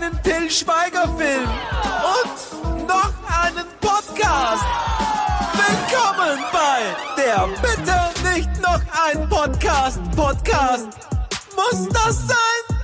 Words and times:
einen 0.00 0.22
Till 0.22 0.50
Schweiger 0.50 1.02
Film 1.16 1.48
und 2.16 2.88
noch 2.88 3.12
einen 3.44 3.66
Podcast. 3.80 4.64
Willkommen 5.52 6.38
bei 6.52 7.22
der 7.22 7.48
Bitte 7.60 8.34
nicht 8.34 8.48
noch 8.62 8.80
ein 9.06 9.28
Podcast. 9.28 10.00
Podcast. 10.16 10.88
Muss 11.54 11.88
das 11.88 12.28
sein? 12.28 12.76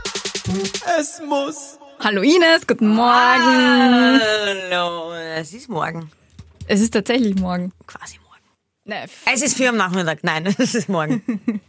Es 0.98 1.22
muss. 1.26 1.78
Hallo 2.00 2.20
Ines, 2.22 2.66
guten 2.66 2.88
Morgen. 2.88 4.20
Hallo, 4.70 5.12
es 5.14 5.54
ist 5.54 5.68
morgen. 5.68 6.10
Es 6.66 6.80
ist 6.80 6.90
tatsächlich 6.92 7.36
morgen. 7.36 7.72
Quasi 7.86 8.16
morgen. 8.18 8.25
Ne, 8.88 9.02
f- 9.02 9.22
Es 9.32 9.42
ist 9.42 9.56
vier 9.56 9.70
am 9.70 9.76
Nachmittag. 9.76 10.20
Nein, 10.22 10.46
es 10.58 10.74
ist 10.74 10.88
morgen. 10.88 11.22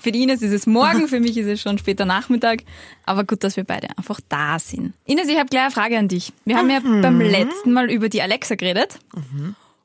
Für 0.00 0.12
die 0.12 0.22
Ines 0.22 0.42
ist 0.42 0.52
es 0.52 0.66
morgen, 0.66 1.08
für 1.08 1.20
mich 1.20 1.36
ist 1.38 1.46
es 1.46 1.60
schon 1.60 1.78
später 1.78 2.04
Nachmittag. 2.04 2.64
Aber 3.06 3.24
gut, 3.24 3.42
dass 3.44 3.56
wir 3.56 3.64
beide 3.64 3.88
einfach 3.96 4.20
da 4.28 4.58
sind. 4.58 4.92
Ines, 5.06 5.28
ich 5.28 5.38
habe 5.38 5.48
gleich 5.48 5.62
eine 5.64 5.70
Frage 5.70 5.98
an 5.98 6.08
dich. 6.08 6.32
Wir 6.44 6.56
haben 6.56 6.68
ja 6.70 6.80
beim 6.80 7.20
letzten 7.20 7.72
Mal 7.72 7.90
über 7.90 8.08
die 8.08 8.20
Alexa 8.22 8.56
geredet. 8.56 8.98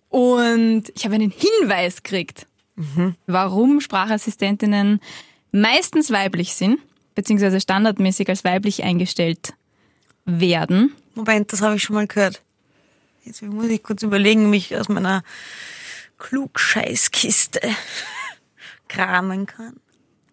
Und 0.09 0.83
ich 0.95 1.05
habe 1.05 1.15
einen 1.15 1.31
Hinweis 1.31 2.03
gekriegt, 2.03 2.45
warum 3.27 3.79
Sprachassistentinnen 3.81 4.99
meistens 5.51 6.11
weiblich 6.11 6.53
sind, 6.55 6.79
beziehungsweise 7.15 7.61
standardmäßig 7.61 8.27
als 8.29 8.43
weiblich 8.43 8.83
eingestellt 8.83 9.53
werden. 10.25 10.93
Moment, 11.15 11.53
das 11.53 11.61
habe 11.61 11.75
ich 11.75 11.83
schon 11.83 11.95
mal 11.95 12.07
gehört. 12.07 12.41
Jetzt 13.23 13.41
muss 13.43 13.67
ich 13.67 13.81
kurz 13.83 14.03
überlegen, 14.03 14.49
mich 14.49 14.75
aus 14.75 14.89
meiner 14.89 15.23
Klugscheißkiste 16.23 17.59
kramen 18.87 19.45
kann. 19.45 19.79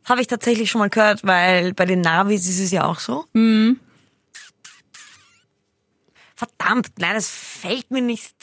Habe 0.05 0.23
ich 0.23 0.29
tatsächlich 0.29 0.71
schon 0.71 0.79
mal 0.79 0.89
gehört, 0.89 1.25
weil 1.25 1.75
bei 1.75 1.85
den 1.85 2.01
Navis 2.01 2.49
ist 2.49 2.61
es 2.61 2.71
ja 2.71 2.87
auch 2.87 2.99
so. 2.99 3.27
Verdammt, 6.35 6.89
nein, 6.99 7.15
das 7.15 7.29
fällt 7.29 7.91
mir 7.91 8.01
nicht 8.01 8.35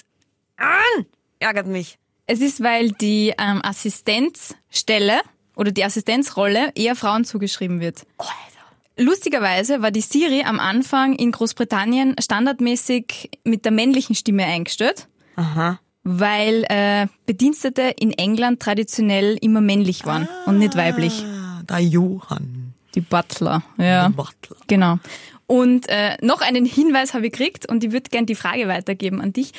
an. 0.58 1.06
Ärgert 1.40 1.68
mich. 1.68 1.98
Es 2.28 2.42
ist, 2.42 2.62
weil 2.62 2.92
die 2.92 3.34
ähm, 3.40 3.62
Assistenzstelle 3.64 5.22
oder 5.56 5.72
die 5.72 5.84
Assistenzrolle 5.84 6.72
eher 6.76 6.96
Frauen 6.96 7.26
zugeschrieben 7.26 7.80
wird. 7.80 8.06
Lustigerweise 8.98 9.82
war 9.82 9.92
die 9.92 10.02
Siri 10.02 10.44
am 10.44 10.60
Anfang 10.60 11.16
in 11.16 11.32
Großbritannien 11.32 12.16
standardmäßig 12.20 13.32
mit 13.44 13.64
der 13.64 13.72
männlichen 13.72 14.16
Stimme 14.16 14.46
eingestellt, 14.46 15.08
Aha. 15.36 15.80
Weil 16.10 16.64
äh, 16.70 17.08
Bedienstete 17.26 17.94
in 18.00 18.12
England 18.14 18.62
traditionell 18.62 19.38
immer 19.42 19.60
männlich 19.60 20.06
waren 20.06 20.28
und 20.46 20.58
nicht 20.58 20.78
weiblich. 20.78 21.22
Ah, 21.26 21.62
Der 21.70 21.80
Johann. 21.80 22.74
Die 22.96 23.02
Butler, 23.02 23.62
ja. 23.78 24.08
Butler. 24.08 24.56
Genau. 24.68 25.00
Und 25.48 25.88
äh, 25.90 26.18
noch 26.22 26.42
einen 26.42 26.66
Hinweis 26.66 27.14
habe 27.14 27.28
ich 27.28 27.34
gekriegt 27.34 27.68
und 27.70 27.84
ich 27.84 27.92
würde 27.92 28.10
gern 28.10 28.26
die 28.26 28.36
Frage 28.36 28.68
weitergeben 28.70 29.22
an 29.22 29.34
dich. 29.34 29.52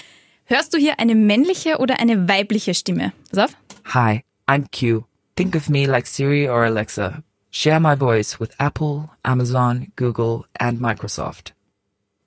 Hörst 0.47 0.73
du 0.73 0.79
hier 0.79 0.99
eine 0.99 1.15
männliche 1.15 1.79
oder 1.79 2.01
eine 2.01 2.29
weibliche 2.29 2.73
Stimme? 2.75 3.13
Pass 3.31 3.51
auf. 3.51 3.57
Hi, 3.95 4.23
I'm 4.47 4.65
Q. 4.73 5.05
Think 5.37 5.55
of 5.55 5.69
me 5.69 5.87
like 5.87 6.07
Siri 6.07 6.49
or 6.49 6.65
Alexa. 6.65 7.23
Share 7.51 7.79
my 7.81 7.95
voice 7.95 8.41
with 8.41 8.51
Apple, 8.59 9.11
Amazon, 9.23 9.93
Google, 9.97 10.47
and 10.59 10.81
Microsoft. 10.81 11.53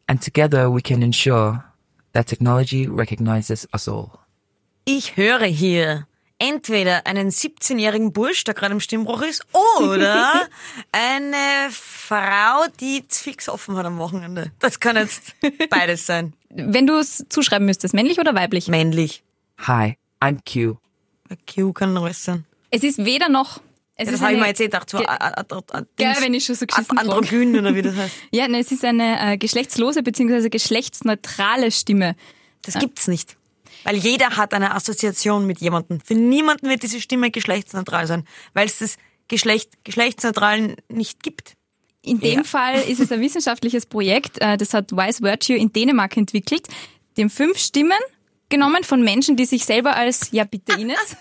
And 0.08 0.22
together 0.22 0.69
we 0.73 0.81
can 0.81 1.02
ensure 1.02 1.64
that 2.14 2.28
technology 2.28 2.88
recognizes 2.88 3.67
us 3.73 3.88
all. 3.88 4.09
Ich 4.86 5.16
höre 5.17 5.45
hier 5.45 6.08
entweder 6.42 7.06
einen 7.06 7.30
17-jährigen 7.30 8.14
Bursch, 8.14 8.44
der 8.44 8.56
gerade 8.56 8.73
im 8.73 8.80
Stimmbruch 8.80 9.22
ist, 9.22 9.45
oder 9.80 10.48
eine 10.92 11.70
Frau, 11.70 12.66
die 12.80 13.04
fix 13.08 13.48
offen 13.48 13.76
hat 13.78 13.86
am 13.86 14.00
Wochenende. 14.00 14.52
Das 14.59 14.80
kann 14.80 14.95
jetzt 14.95 15.36
beides 15.70 16.05
sein. 16.05 16.33
Wenn 16.50 16.88
du 16.88 16.98
es 16.98 17.26
zuschreiben 17.30 17.66
müsstest, 17.66 17.94
männlich 17.94 18.20
oder 18.20 18.33
weiblich? 18.33 18.67
Männlich. 18.67 19.23
Hi, 19.60 19.95
I'm 20.20 20.39
Q. 20.52 20.77
Q 21.54 21.73
kann 21.73 21.95
alles 21.95 22.23
sein. 22.23 22.45
Es 22.71 22.83
ist 22.83 23.05
weder 23.05 23.30
noch. 23.30 23.61
Es 24.02 24.06
Ja, 24.08 24.12
das 24.14 24.22
habe 24.22 24.34
ich 24.34 24.39
mir 24.39 24.48
jetzt 24.48 24.60
eh 24.62 24.66
gedacht. 24.66 24.89
So, 24.89 24.98
Ge- 24.98 25.08
Gell, 25.98 26.16
wenn 26.22 26.34
ich 26.34 26.45
schon 26.45 26.56
so 26.56 26.66
geschissen 26.66 26.98
Androgyn 26.98 27.58
oder 27.58 27.76
wie 27.76 27.82
das 27.82 27.95
heißt. 27.95 28.14
Ja, 28.32 28.48
ne, 28.48 28.60
es 28.60 28.72
ist 28.72 28.84
eine 28.86 29.34
äh, 29.34 29.38
geschlechtslose 29.38 30.04
bzw. 30.04 30.50
geschlechtsneutrale 30.50 31.72
Stimme. 31.72 32.16
Das 32.64 32.76
gibt's 32.80 33.08
nicht. 33.08 33.38
Weil 33.84 33.95
jeder 33.98 34.38
hat 34.38 34.54
eine 34.54 34.76
Assoziation 34.76 35.48
mit 35.48 35.60
jemandem. 35.60 36.00
Für 36.02 36.14
niemanden 36.14 36.70
wird 36.70 36.84
diese 36.84 37.02
Stimme 37.02 37.32
geschlechtsneutral 37.32 38.06
sein, 38.08 38.26
weil 38.54 38.67
es 38.67 38.80
das 38.80 38.98
Geschlecht 39.28 39.72
geschlechtsneutral 39.84 40.76
nicht 40.89 41.23
gibt. 41.23 41.54
In 42.04 42.20
dem 42.20 42.39
Ja. 42.39 42.44
Fall 42.44 42.82
ist 42.82 43.00
es 43.00 43.12
ein 43.12 43.22
wissenschaftliches 43.22 43.86
Projekt, 43.86 44.39
äh, 44.42 44.58
das 44.58 44.73
hat 44.73 44.92
Wise 44.92 45.22
Virtue 45.22 45.56
in 45.56 45.72
Dänemark 45.73 46.18
entwickelt. 46.18 46.68
Haben 47.18 47.30
fünf 47.30 47.58
Stimmen 47.58 47.98
genommen 48.50 48.83
von 48.83 49.02
Menschen, 49.02 49.36
die 49.38 49.45
sich 49.45 49.66
selber 49.66 49.95
als, 49.95 50.30
ja 50.32 50.44
bitte 50.44 50.73
Ines, 50.80 50.98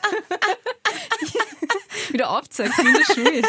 wieder 2.13 2.31
aufzeigt, 2.31 2.77
wie 2.79 2.87
in 2.89 2.95
der 2.95 3.15
Schule. 3.15 3.43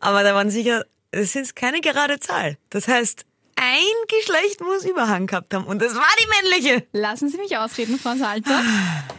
Aber 0.00 0.22
da 0.22 0.34
waren 0.34 0.50
sicher, 0.50 0.84
das 1.10 1.34
ist 1.36 1.56
keine 1.56 1.80
gerade 1.80 2.18
Zahl. 2.20 2.56
Das 2.70 2.88
heißt, 2.88 3.24
ein 3.56 4.18
Geschlecht 4.20 4.60
muss 4.60 4.84
Überhang 4.84 5.26
gehabt 5.26 5.52
haben 5.52 5.64
und 5.64 5.82
das 5.82 5.94
war 5.94 6.04
die 6.22 6.26
männliche. 6.60 6.86
Lassen 6.92 7.28
Sie 7.28 7.38
mich 7.38 7.56
ausreden, 7.56 7.98
Frau 7.98 8.14
Salzer. 8.14 8.62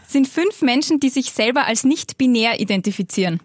Sind 0.07 0.27
fünf 0.27 0.61
Menschen, 0.61 0.99
die 0.99 1.09
sich 1.09 1.31
selber 1.31 1.65
als 1.65 1.83
nicht 1.83 2.17
binär 2.17 2.59
identifizieren. 2.59 3.41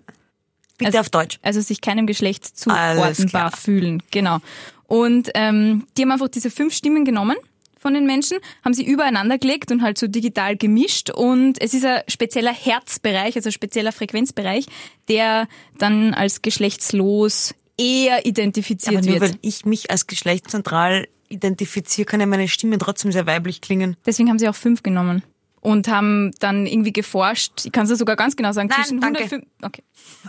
Bitte 0.78 0.88
Also- 0.88 0.98
auf 1.00 1.10
Deutsch. 1.10 1.38
also 1.42 1.60
sich 1.60 1.80
keinem 1.80 2.06
Geschlecht 2.06 2.44
zuordnenbar 2.58 3.52
fühlen. 3.56 4.02
Genau. 4.10 4.38
Und 4.86 5.30
ähm, 5.34 5.86
die 5.96 6.02
haben 6.02 6.12
einfach 6.12 6.28
diese 6.28 6.50
fünf 6.50 6.74
Stimmen 6.74 7.04
genommen 7.04 7.36
von 7.84 7.92
den 7.92 8.06
Menschen, 8.06 8.38
haben 8.64 8.72
sie 8.72 8.82
übereinander 8.82 9.36
gelegt 9.36 9.70
und 9.70 9.82
halt 9.82 9.98
so 9.98 10.06
digital 10.06 10.56
gemischt. 10.56 11.10
Und 11.10 11.60
es 11.60 11.74
ist 11.74 11.84
ein 11.84 12.00
spezieller 12.08 12.52
Herzbereich, 12.52 13.36
also 13.36 13.50
ein 13.50 13.52
spezieller 13.52 13.92
Frequenzbereich, 13.92 14.66
der 15.08 15.48
dann 15.76 16.14
als 16.14 16.40
geschlechtslos 16.40 17.54
eher 17.76 18.24
identifiziert 18.24 18.96
Aber 18.96 19.06
nur 19.06 19.20
wird. 19.20 19.32
weil 19.34 19.38
ich 19.42 19.66
mich 19.66 19.90
als 19.90 20.06
geschlechtsneutral 20.06 21.08
identifiziere, 21.28 22.06
kann 22.06 22.20
ja 22.20 22.26
meine 22.26 22.48
Stimme 22.48 22.78
trotzdem 22.78 23.12
sehr 23.12 23.26
weiblich 23.26 23.60
klingen. 23.60 23.98
Deswegen 24.06 24.30
haben 24.30 24.38
sie 24.38 24.48
auch 24.48 24.54
fünf 24.54 24.82
genommen. 24.82 25.22
Und 25.60 25.88
haben 25.88 26.30
dann 26.40 26.66
irgendwie 26.66 26.92
geforscht, 26.92 27.64
ich 27.64 27.72
kann 27.72 27.86
es 27.86 27.98
sogar 27.98 28.16
ganz 28.16 28.36
genau 28.36 28.52
sagen, 28.52 28.68
Nein, 28.68 28.84
zwischen 28.84 29.00
danke. 29.00 29.24
105. 29.24 29.46
Okay. 29.62 29.82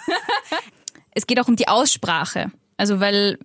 es 1.11 1.25
geht 1.25 1.39
auch 1.39 1.47
um 1.47 1.55
die 1.55 1.67
Aussprache. 1.69 2.51
Also 2.77 2.99
weil 2.99 3.37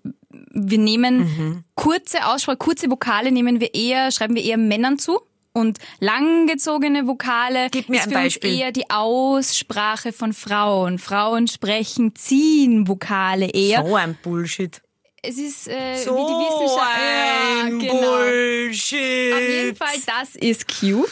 wir 0.50 0.78
nehmen 0.78 1.18
Mhm. 1.18 1.64
kurze 1.74 2.26
Aussprache, 2.26 2.56
kurze 2.58 2.90
Vokale 2.90 3.30
nehmen 3.32 3.60
wir 3.60 3.74
eher, 3.74 4.10
schreiben 4.10 4.34
wir 4.34 4.44
eher 4.44 4.56
Männern 4.56 4.98
zu. 4.98 5.20
Und 5.52 5.78
langgezogene 5.98 7.06
Vokale 7.08 7.68
Gib 7.70 7.88
mir 7.88 7.96
ist 7.96 8.04
ein 8.04 8.08
für 8.10 8.14
Beispiel. 8.14 8.50
uns 8.52 8.60
eher 8.60 8.72
die 8.72 8.88
Aussprache 8.90 10.12
von 10.12 10.32
Frauen. 10.32 10.98
Frauen 11.00 11.48
sprechen, 11.48 12.14
ziehen 12.14 12.86
Vokale 12.86 13.46
eher. 13.50 13.84
So 13.84 13.96
ein 13.96 14.16
Bullshit. 14.22 14.80
Es 15.22 15.36
ist 15.38 15.68
äh, 15.68 15.96
So 15.96 16.12
wie 16.12 16.20
die 16.20 16.64
Wissenschaft. 16.66 16.96
ein 16.96 17.80
ja, 17.80 17.92
genau. 17.92 18.00
Bullshit. 18.16 19.32
Auf 19.34 19.40
jeden 19.40 19.76
Fall, 19.76 19.96
das 20.06 20.36
ist 20.36 20.66
Q. 20.80 21.04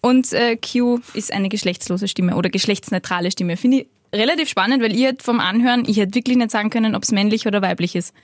Und 0.00 0.32
äh, 0.32 0.56
Q 0.56 1.00
ist 1.14 1.32
eine 1.32 1.48
geschlechtslose 1.48 2.08
Stimme 2.08 2.36
oder 2.36 2.48
geschlechtsneutrale 2.50 3.30
Stimme. 3.30 3.56
Finde 3.56 3.78
ich 3.80 3.86
relativ 4.12 4.48
spannend, 4.48 4.82
weil 4.82 4.94
ich 4.94 5.02
hätte 5.04 5.24
vom 5.24 5.40
Anhören, 5.40 5.84
ich 5.86 5.96
hätte 5.98 6.14
wirklich 6.14 6.36
nicht 6.36 6.50
sagen 6.50 6.70
können, 6.70 6.94
ob 6.94 7.02
es 7.02 7.12
männlich 7.12 7.46
oder 7.46 7.62
weiblich 7.62 7.94
ist. 7.96 8.14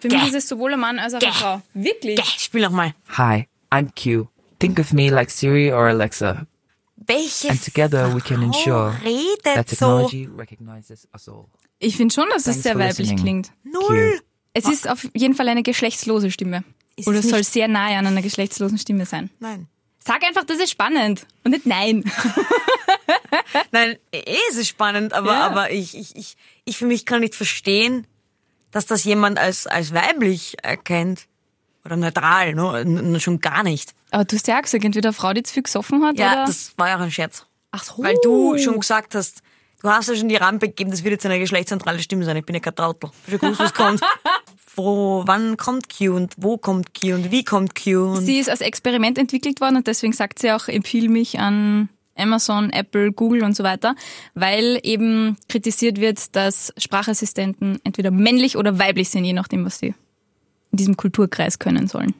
Für 0.00 0.08
mich 0.08 0.20
Gäh. 0.20 0.28
ist 0.28 0.34
es 0.34 0.48
sowohl 0.48 0.72
ein 0.74 0.80
Mann 0.80 0.98
als 0.98 1.14
auch 1.14 1.20
eine 1.20 1.30
Gäh. 1.30 1.36
Frau. 1.38 1.62
Wirklich? 1.74 2.16
Geh, 2.16 2.38
spiel 2.38 2.62
nochmal. 2.62 2.94
Hi, 3.16 3.46
I'm 3.70 3.88
Q. 4.00 4.26
Think 4.58 4.78
of 4.78 4.92
me 4.92 5.10
like 5.10 5.30
Siri 5.30 5.72
or 5.72 5.86
Alexa. 5.88 6.46
Welche 6.96 7.50
And 7.50 7.64
together 7.64 8.14
we 8.14 8.20
can 8.20 8.38
Frau 8.38 8.46
ensure 8.46 8.92
that 9.44 9.56
redet 9.56 9.68
so? 9.70 9.74
technology 9.76 10.28
recognizes 10.38 11.08
us 11.12 11.28
all. 11.28 11.46
Ich 11.78 11.96
finde 11.96 12.14
schon, 12.14 12.26
dass 12.30 12.38
es 12.38 12.44
Thanks 12.44 12.62
sehr 12.62 12.72
for 12.72 12.80
weiblich 12.80 12.98
listening. 13.10 13.42
klingt. 13.42 13.52
Null. 13.64 14.20
Es 14.54 14.66
ist 14.68 14.88
auf 14.88 15.08
jeden 15.14 15.34
Fall 15.34 15.48
eine 15.48 15.62
geschlechtslose 15.62 16.30
Stimme. 16.30 16.62
Ist 16.94 17.08
oder 17.08 17.18
es 17.18 17.24
es 17.24 17.30
soll 17.30 17.42
sehr 17.42 17.68
nahe 17.68 17.96
an 17.96 18.06
einer 18.06 18.22
geschlechtslosen 18.22 18.78
Stimme 18.78 19.06
sein. 19.06 19.30
Nein. 19.40 19.66
Sag 19.98 20.22
einfach, 20.24 20.44
das 20.44 20.58
ist 20.58 20.70
spannend 20.70 21.26
und 21.44 21.52
nicht 21.52 21.64
nein. 21.66 22.04
Nein, 23.72 23.96
eh 24.12 24.36
ist 24.50 24.58
es 24.58 24.68
spannend, 24.68 25.12
aber, 25.12 25.32
Ja. 25.32 25.46
aber 25.46 25.70
ich, 25.70 25.96
ich, 25.96 26.16
ich, 26.16 26.36
ich 26.64 26.76
für 26.76 26.86
mich 26.86 27.06
kann 27.06 27.20
nicht 27.20 27.34
verstehen, 27.34 28.06
dass 28.70 28.86
das 28.86 29.04
jemand 29.04 29.38
als, 29.38 29.66
als 29.66 29.92
weiblich 29.94 30.56
erkennt. 30.62 31.26
Oder 31.84 31.96
neutral, 31.96 32.54
ne? 32.54 33.18
Schon 33.20 33.40
gar 33.40 33.64
nicht. 33.64 33.92
Aber 34.12 34.24
du 34.24 34.36
hast 34.36 34.46
ja 34.46 34.58
auch 34.58 34.62
gesagt, 34.62 34.84
entweder 34.84 35.12
Frau, 35.12 35.32
die 35.32 35.42
zu 35.42 35.52
viel 35.54 35.64
gesoffen 35.64 36.04
hat, 36.04 36.16
Ja, 36.18 36.32
oder? 36.32 36.44
das 36.46 36.72
war 36.76 36.88
ja 36.88 36.96
auch 36.96 37.00
ein 37.00 37.10
Scherz. 37.10 37.44
Ach 37.72 37.82
so. 37.82 38.02
Weil 38.04 38.14
du 38.22 38.56
schon 38.58 38.78
gesagt 38.78 39.16
hast, 39.16 39.42
du 39.82 39.88
hast 39.90 40.08
ja 40.08 40.14
schon 40.14 40.28
die 40.28 40.36
Rampe 40.36 40.68
gegeben, 40.68 40.92
das 40.92 41.02
wird 41.02 41.12
jetzt 41.12 41.26
eine 41.26 41.40
geschlechtszentrale 41.40 41.98
Stimme 42.00 42.24
sein. 42.24 42.36
Ich 42.36 42.44
bin 42.46 42.54
ja 42.54 42.60
kein 42.60 42.76
Trautel. 42.76 43.10
Ich 43.26 43.38
gewusst, 43.40 43.58
was 43.60 43.74
kommt. 43.74 44.00
Wo, 44.76 45.22
wann 45.26 45.58
kommt 45.58 45.94
Q 45.94 46.14
und 46.14 46.34
wo 46.38 46.56
kommt 46.56 46.98
Q 46.98 47.14
und 47.14 47.30
wie 47.30 47.44
kommt 47.44 47.74
Q 47.74 48.14
und 48.14 48.24
Sie 48.24 48.38
ist 48.38 48.48
als 48.48 48.62
Experiment 48.62 49.18
entwickelt 49.18 49.60
worden 49.60 49.76
und 49.76 49.86
deswegen 49.86 50.14
sagt 50.14 50.38
sie 50.38 50.50
auch, 50.50 50.66
empfiehl 50.66 51.10
mich 51.10 51.38
an 51.38 51.90
Amazon, 52.16 52.70
Apple, 52.70 53.12
Google 53.12 53.42
und 53.44 53.56
so 53.56 53.64
weiter, 53.64 53.94
weil 54.34 54.78
eben 54.82 55.36
kritisiert 55.48 56.00
wird, 56.00 56.34
dass 56.36 56.72
Sprachassistenten 56.76 57.78
entweder 57.84 58.10
männlich 58.10 58.56
oder 58.56 58.78
weiblich 58.78 59.08
sind, 59.10 59.24
je 59.24 59.32
nachdem, 59.32 59.64
was 59.64 59.78
sie 59.78 59.94
in 60.70 60.76
diesem 60.76 60.96
Kulturkreis 60.96 61.58
können 61.58 61.88
sollen. 61.88 62.14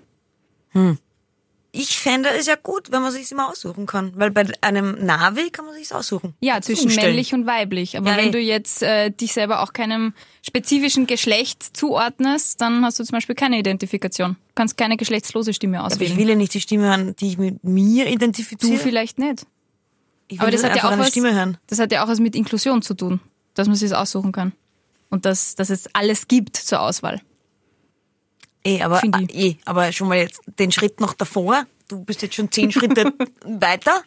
Ich 1.75 1.99
fände 1.99 2.29
es 2.39 2.47
ja 2.47 2.57
gut, 2.63 2.93
wenn 2.93 3.01
man 3.01 3.13
sich 3.13 3.31
immer 3.33 3.49
aussuchen 3.49 3.87
kann. 3.87 4.13
Weil 4.17 4.31
bei 4.31 4.45
einem 4.61 5.05
Navi 5.07 5.49
kann 5.51 5.65
man 5.65 5.75
sich 5.75 5.95
aussuchen. 5.95 6.35
Ja, 6.41 6.61
zwischen 6.61 6.85
umstellen. 6.85 7.09
männlich 7.09 7.33
und 7.33 7.47
weiblich. 7.47 7.97
Aber 7.97 8.11
Ja, 8.11 8.17
wenn 8.19 8.29
eh. 8.29 8.31
du 8.31 8.39
jetzt 8.39 8.83
äh, 8.83 9.11
dich 9.11 9.33
selber 9.33 9.63
auch 9.63 9.73
keinem 9.73 10.13
spezifischen 10.47 11.07
Geschlecht 11.07 11.63
zuordnest, 11.75 12.61
dann 12.61 12.85
hast 12.85 13.01
du 13.01 13.05
zum 13.05 13.17
Beispiel 13.17 13.35
keine 13.35 13.59
Identifikation. 13.59 14.33
Du 14.33 14.53
kannst 14.55 14.77
keine 14.77 14.99
geschlechtslose 14.99 15.55
Stimme 15.55 15.81
Aber 15.81 15.89
ich 15.89 15.95
auswählen. 15.95 16.19
will 16.19 16.29
ja 16.29 16.35
nicht 16.35 16.53
die 16.53 16.61
Stimme 16.61 16.85
hören, 16.89 17.17
die 17.17 17.29
ich 17.29 17.39
mit 17.39 17.65
mir 17.65 18.05
du 18.05 18.11
identifiziere. 18.11 18.79
vielleicht 18.79 19.19
nicht. 19.19 19.47
Aber 20.39 20.51
das 20.51 20.65
hat 20.65 20.77
ja 20.77 20.85
auch 20.91 20.99
was, 20.99 21.09
Stimme 21.09 21.35
hören. 21.35 21.59
das 21.67 21.79
hat 21.79 21.93
ja 21.93 22.03
auch 22.05 22.09
was 22.09 22.19
mit 22.21 22.35
Inklusion 22.35 22.83
zu 22.83 22.95
tun, 22.95 23.21
dass 23.55 23.67
man 23.69 23.77
sich 23.77 23.91
das 23.91 23.99
aussuchen 23.99 24.33
kann. 24.33 24.53
Und 25.11 25.27
dass, 25.27 25.55
dass 25.57 25.69
es 25.69 25.95
alles 25.95 26.27
gibt 26.27 26.57
zur 26.57 26.81
Auswahl. 26.81 27.21
Eh, 28.65 28.81
aber, 28.83 29.03
eh, 29.05 29.57
aber 29.65 29.93
schon 29.93 30.09
mal 30.09 30.19
jetzt 30.19 30.41
den 30.59 30.73
Schritt 30.73 31.01
noch 31.01 31.15
davor. 31.15 31.67
Du 31.89 32.05
bist 32.05 32.23
jetzt 32.23 32.35
schon 32.35 32.51
zehn 32.51 32.73
Schritte 32.73 33.13
weiter. 33.45 34.03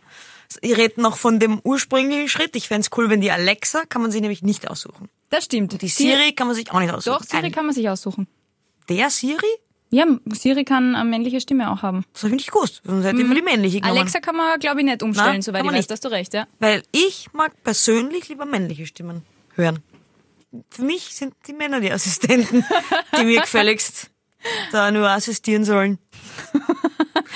Ich 0.62 0.78
rede 0.78 1.02
noch 1.02 1.18
von 1.18 1.40
dem 1.40 1.60
ursprünglichen 1.64 2.30
Schritt. 2.30 2.56
Ich 2.56 2.68
fänd's 2.68 2.90
cool, 2.96 3.10
wenn 3.10 3.22
die 3.22 3.32
Alexa 3.32 3.84
kann 3.86 4.02
man 4.02 4.12
sich 4.12 4.22
nämlich 4.22 4.42
nicht 4.42 4.70
aussuchen. 4.70 5.10
Das 5.30 5.46
stimmt. 5.46 5.82
Die 5.82 5.88
Siri 5.90 6.34
kann 6.34 6.48
man 6.48 6.56
sich 6.56 6.72
auch 6.72 6.80
nicht 6.80 6.92
aussuchen. 6.94 7.18
Doch, 7.20 7.24
Siri 7.26 7.48
Ein- 7.48 7.52
kann 7.52 7.66
man 7.66 7.76
sich 7.76 7.90
aussuchen. 7.90 8.28
Der 8.90 9.10
Siri? 9.10 9.44
Ja, 9.96 10.06
Siri 10.34 10.66
kann 10.66 10.94
eine 10.94 11.10
männliche 11.10 11.40
Stimme 11.40 11.72
auch 11.72 11.82
haben. 11.82 12.04
Das 12.12 12.24
habe 12.24 12.32
ich 12.32 12.36
nicht 12.36 12.52
gewusst. 12.52 12.82
Sonst 12.84 13.06
hätte 13.06 13.16
ich 13.16 13.24
immer 13.24 13.36
die 13.36 13.42
männliche 13.42 13.78
genommen. 13.80 13.94
Mhm. 13.94 14.00
Alexa 14.02 14.20
kann 14.20 14.36
man, 14.36 14.60
glaube 14.60 14.82
ich, 14.82 14.86
nicht 14.86 15.02
umstellen, 15.02 15.30
Nein, 15.30 15.42
soweit 15.42 15.62
ich 15.62 15.68
weiß. 15.68 15.74
nicht. 15.74 15.90
Da 15.90 15.94
hast 15.94 16.04
du 16.04 16.10
recht, 16.10 16.34
ja. 16.34 16.48
Weil 16.60 16.84
ich 16.92 17.30
mag 17.32 17.64
persönlich 17.64 18.28
lieber 18.28 18.46
männliche 18.46 18.86
Stimmen 18.86 19.22
hören. 19.56 19.80
Für 20.70 20.84
mich 20.84 21.16
sind 21.16 21.34
die 21.48 21.54
Männer 21.54 21.80
die 21.80 21.94
Assistenten, 21.94 22.66
die 23.18 23.24
mir 23.24 23.42
gefälligst 23.42 24.12
da 24.72 24.92
nur 24.92 25.10
assistieren 25.10 25.64
sollen. 25.64 25.98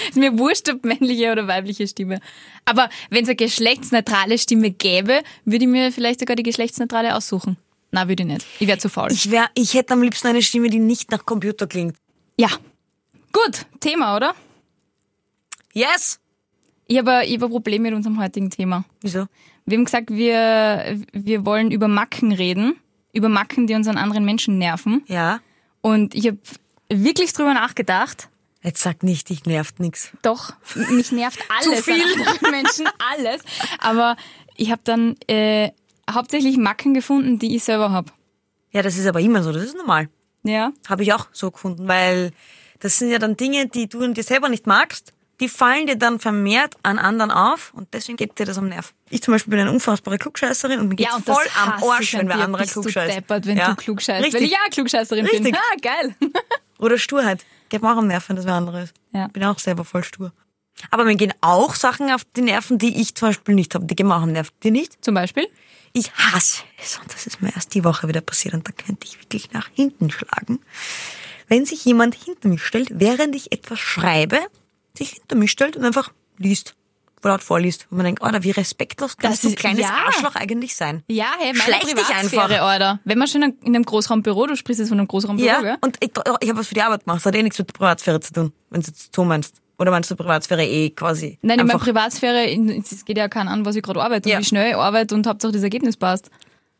Ist 0.09 0.17
mir 0.17 0.37
wurscht, 0.37 0.69
ob 0.69 0.83
männliche 0.83 1.31
oder 1.31 1.47
weibliche 1.47 1.87
Stimme. 1.87 2.19
Aber 2.65 2.89
wenn 3.09 3.23
es 3.23 3.29
eine 3.29 3.35
geschlechtsneutrale 3.37 4.37
Stimme 4.37 4.71
gäbe, 4.71 5.21
würde 5.45 5.65
ich 5.65 5.71
mir 5.71 5.91
vielleicht 5.91 6.19
sogar 6.19 6.35
die 6.35 6.43
geschlechtsneutrale 6.43 7.15
aussuchen. 7.15 7.57
Na, 7.91 8.07
würde 8.07 8.23
ich 8.23 8.29
nicht. 8.29 8.45
Ich 8.59 8.67
wäre 8.67 8.77
zu 8.77 8.89
faul. 8.89 9.11
Ich, 9.11 9.31
wär, 9.31 9.49
ich 9.55 9.73
hätte 9.73 9.93
am 9.93 10.03
liebsten 10.03 10.27
eine 10.27 10.41
Stimme, 10.41 10.69
die 10.69 10.79
nicht 10.79 11.09
nach 11.09 11.25
Computer 11.25 11.65
klingt. 11.65 11.95
Ja. 12.39 12.47
Gut, 13.33 13.65
Thema, 13.81 14.15
oder? 14.15 14.33
Yes! 15.73 16.19
Ich 16.87 16.97
habe 16.97 17.25
ich 17.25 17.35
hab 17.35 17.43
ein 17.43 17.49
Problem 17.49 17.81
mit 17.81 17.93
unserem 17.93 18.19
heutigen 18.19 18.49
Thema. 18.49 18.85
Wieso? 19.01 19.27
Wir 19.65 19.77
haben 19.77 19.85
gesagt, 19.85 20.09
wir, 20.09 20.99
wir 21.11 21.45
wollen 21.45 21.69
über 21.69 21.89
Macken 21.89 22.31
reden. 22.31 22.77
Über 23.11 23.27
Macken, 23.27 23.67
die 23.67 23.75
uns 23.75 23.87
an 23.87 23.97
anderen 23.97 24.23
Menschen 24.23 24.57
nerven. 24.57 25.03
Ja. 25.07 25.41
Und 25.81 26.15
ich 26.15 26.27
habe 26.27 26.39
wirklich 26.89 27.33
drüber 27.33 27.53
nachgedacht. 27.53 28.29
Jetzt 28.63 28.81
sag 28.81 29.03
nicht, 29.03 29.29
dich 29.29 29.45
nervt 29.45 29.79
nix. 29.81 30.11
Doch, 30.21 30.53
mich 30.91 31.11
nervt 31.11 31.39
alles 31.59 31.83
viel. 31.83 32.01
an 32.01 32.27
anderen 32.27 32.51
Menschen, 32.51 32.87
alles. 33.13 33.41
Aber 33.79 34.15
ich 34.55 34.71
habe 34.71 34.81
dann 34.85 35.17
äh, 35.27 35.71
hauptsächlich 36.09 36.57
Macken 36.57 36.93
gefunden, 36.93 37.37
die 37.37 37.55
ich 37.55 37.65
selber 37.65 37.91
habe. 37.91 38.11
Ja, 38.71 38.81
das 38.81 38.97
ist 38.97 39.07
aber 39.07 39.19
immer 39.19 39.43
so, 39.43 39.51
das 39.51 39.63
ist 39.63 39.75
normal. 39.75 40.09
Ja. 40.43 40.71
Habe 40.87 41.03
ich 41.03 41.13
auch 41.13 41.27
so 41.31 41.51
gefunden, 41.51 41.87
weil 41.87 42.31
das 42.79 42.97
sind 42.99 43.11
ja 43.11 43.19
dann 43.19 43.35
Dinge, 43.37 43.67
die 43.67 43.87
du 43.87 44.03
an 44.03 44.13
dir 44.13 44.23
selber 44.23 44.49
nicht 44.49 44.67
magst, 44.67 45.13
die 45.39 45.47
fallen 45.47 45.87
dir 45.87 45.95
dann 45.95 46.19
vermehrt 46.19 46.75
an 46.83 46.99
anderen 46.99 47.31
auf 47.31 47.73
und 47.73 47.87
deswegen 47.93 48.17
geht 48.17 48.37
dir 48.39 48.45
das 48.45 48.57
am 48.57 48.67
Nerv. 48.67 48.93
Ich 49.09 49.21
zum 49.21 49.33
Beispiel 49.33 49.51
bin 49.51 49.59
eine 49.61 49.71
unfassbare 49.71 50.17
Klugscheißerin 50.17 50.79
und 50.79 50.89
mir 50.89 50.95
geht's 50.95 51.09
Ja, 51.11 51.15
und 51.15 51.27
das 51.27 51.37
voll 51.37 51.47
am 51.61 51.83
Arsch, 51.89 52.13
wenn 52.13 52.27
wer 52.27 52.37
dir. 52.37 52.43
andere 52.43 52.63
Bist 52.63 52.75
du 52.75 52.81
klugscheißt. 52.81 53.15
deppert, 53.17 53.45
wenn 53.45 53.57
ja. 53.57 53.69
du 53.69 53.75
klugscheißt. 53.75 54.25
Richtig. 54.25 54.41
Weil 54.41 54.47
ich 54.47 54.51
ja 54.51 54.69
Klugscheißerin 54.69 55.25
bin. 55.25 55.43
Richtig. 55.43 55.55
Ah, 55.55 55.75
geil. 55.81 56.15
Oder 56.79 56.97
Sturheit. 56.97 57.45
Geht 57.69 57.81
mir 57.81 57.91
auch 57.93 57.97
am 57.97 58.07
Nerv, 58.07 58.27
wenn 58.27 58.35
das 58.35 58.45
wer 58.45 58.53
andere 58.55 58.83
ist. 58.83 58.93
Ja. 59.13 59.27
Bin 59.27 59.43
auch 59.43 59.59
selber 59.59 59.85
voll 59.85 60.03
stur. 60.03 60.33
Aber 60.91 61.03
mir 61.03 61.15
gehen 61.15 61.33
auch 61.41 61.75
Sachen 61.75 62.09
auf 62.11 62.23
die 62.35 62.41
Nerven, 62.41 62.77
die 62.77 62.99
ich 63.01 63.15
zum 63.15 63.29
Beispiel 63.29 63.55
nicht 63.55 63.75
habe. 63.75 63.85
Die 63.85 63.95
gehen 63.95 64.07
mir 64.07 64.15
auch 64.15 64.21
am 64.21 64.31
Nerv. 64.31 64.49
Die 64.63 64.71
nicht? 64.71 65.03
Zum 65.03 65.13
Beispiel? 65.13 65.47
Ich 65.93 66.11
hasse 66.13 66.63
es 66.81 66.99
und 67.01 67.11
das 67.13 67.25
ist 67.27 67.41
mir 67.41 67.53
erst 67.55 67.73
die 67.73 67.83
Woche 67.83 68.07
wieder 68.07 68.21
passiert 68.21 68.53
und 68.53 68.67
da 68.67 68.71
könnte 68.71 69.07
ich 69.07 69.19
wirklich 69.19 69.51
nach 69.51 69.69
hinten 69.73 70.09
schlagen. 70.11 70.59
Wenn 71.47 71.65
sich 71.65 71.83
jemand 71.85 72.13
hinter 72.15 72.47
mich 72.47 72.63
stellt, 72.63 72.89
während 72.93 73.35
ich 73.35 73.51
etwas 73.51 73.79
schreibe, 73.79 74.39
sich 74.95 75.11
hinter 75.11 75.35
mich 75.35 75.49
stellt 75.51 75.75
und 75.75 75.83
einfach 75.85 76.11
liest, 76.37 76.75
laut 77.23 77.41
vorliest. 77.43 77.87
Und 77.89 77.97
man 77.97 78.05
denkt, 78.05 78.21
oh, 78.23 78.29
wie 78.41 78.51
respektlos 78.51 79.17
kannst 79.17 79.37
Das 79.37 79.41
du 79.41 79.47
ist- 79.49 79.57
kleines 79.57 79.81
ja. 79.81 79.89
Arschloch 80.05 80.35
eigentlich 80.35 80.75
sein? 80.75 81.03
Ja, 81.07 81.33
hey, 81.39 81.51
meine 81.53 81.63
Schleich 81.63 81.81
dich 81.93 82.09
einfach. 82.15 82.49
Alter. 82.49 82.99
Wenn 83.03 83.17
man 83.17 83.27
schon 83.27 83.41
in 83.41 83.55
einem 83.75 83.83
Großraumbüro, 83.83 84.45
du 84.47 84.55
sprichst 84.55 84.79
jetzt 84.79 84.89
von 84.89 84.99
einem 84.99 85.07
Großraumbüro, 85.07 85.47
Ja, 85.47 85.61
gell? 85.61 85.77
und 85.81 85.97
ich, 86.01 86.11
ich 86.41 86.49
habe 86.49 86.59
was 86.59 86.67
für 86.67 86.75
die 86.75 86.81
Arbeit 86.81 87.03
gemacht. 87.03 87.17
Das 87.17 87.25
hat 87.25 87.35
eh 87.35 87.43
nichts 87.43 87.57
mit 87.59 87.67
der 87.67 87.73
Privatsphäre 87.73 88.19
zu 88.21 88.31
tun, 88.31 88.53
wenn 88.69 88.81
du 88.81 88.87
jetzt 88.87 89.13
so 89.15 89.25
meinst. 89.25 89.55
Oder 89.79 89.91
meinst 89.91 90.11
du 90.11 90.15
Privatsphäre 90.15 90.65
eh 90.65 90.89
quasi? 90.91 91.39
Nein, 91.41 91.59
ich 91.59 91.65
meine 91.65 91.79
Privatsphäre, 91.79 92.45
es 92.79 93.05
geht 93.05 93.17
ja 93.17 93.27
keinen 93.29 93.47
an, 93.47 93.65
was 93.65 93.75
ich 93.75 93.81
gerade 93.83 94.01
arbeite 94.01 94.29
Ja. 94.29 94.35
und 94.37 94.41
wie 94.43 94.47
schnell 94.47 94.69
ich 94.71 94.75
arbeite 94.75 95.15
und 95.15 95.25
Hauptsache 95.25 95.53
das 95.53 95.63
Ergebnis 95.63 95.95
passt. 95.97 96.29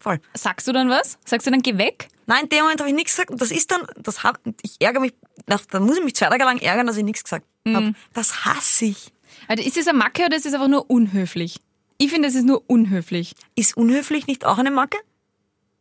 voll. 0.02 0.20
Sagst 0.34 0.68
du 0.68 0.72
dann 0.72 0.90
was? 0.90 1.18
Sagst 1.26 1.46
du 1.48 1.52
dann, 1.52 1.62
geh 1.62 1.78
weg? 1.78 2.08
Nein, 2.26 2.44
in 2.44 2.50
dem 2.50 2.60
Moment 2.62 2.80
habe 2.80 2.90
ich 2.90 2.96
nichts 2.96 3.12
gesagt. 3.14 3.32
Und 3.32 3.42
das 3.42 3.52
ist 3.52 3.70
dann, 3.72 3.82
das 3.98 4.24
hab, 4.24 4.40
ich 4.62 4.76
ärgere 4.80 5.02
mich, 5.02 5.14
nach, 5.48 5.66
dann 5.66 5.84
muss 5.86 5.98
ich 5.98 6.04
mich 6.04 6.16
zwei 6.16 6.28
Tage 6.28 6.44
lang 6.44 6.60
ärgern, 6.60 6.88
dass 6.88 6.96
ich 6.98 7.04
nichts 7.04 7.24
gesagt 7.24 7.46
Mhm. 7.66 7.76
habe. 7.76 7.94
Das 8.14 8.46
hasse 8.46 8.86
ich. 8.86 9.12
Also 9.50 9.64
ist 9.64 9.76
es 9.78 9.88
eine 9.88 9.98
Macke 9.98 10.26
oder 10.26 10.38
ist 10.38 10.46
es 10.46 10.54
einfach 10.54 10.68
nur 10.70 10.90
unhöflich? 10.90 11.60
Ich 11.98 12.12
finde, 12.12 12.28
es 12.30 12.36
ist 12.36 12.46
nur 12.46 12.64
unhöflich. 12.68 13.34
Ist 13.56 13.76
unhöflich 13.76 14.28
nicht 14.28 14.46
auch 14.46 14.58
eine 14.58 14.72
Macke? 14.72 14.98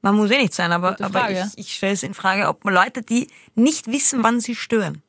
Man 0.02 0.16
muss 0.16 0.30
eh 0.30 0.38
nicht 0.38 0.54
sein, 0.54 0.72
aber, 0.72 0.96
aber 1.00 1.30
ich, 1.30 1.38
ich 1.56 1.74
stelle 1.74 1.92
es 1.92 2.02
in 2.02 2.14
Frage, 2.14 2.48
ob 2.48 2.64
man 2.64 2.74
Leute, 2.74 3.02
die 3.02 3.28
nicht 3.56 3.86
wissen, 3.88 4.22
wann 4.24 4.40
sie 4.40 4.54
stören, 4.56 5.02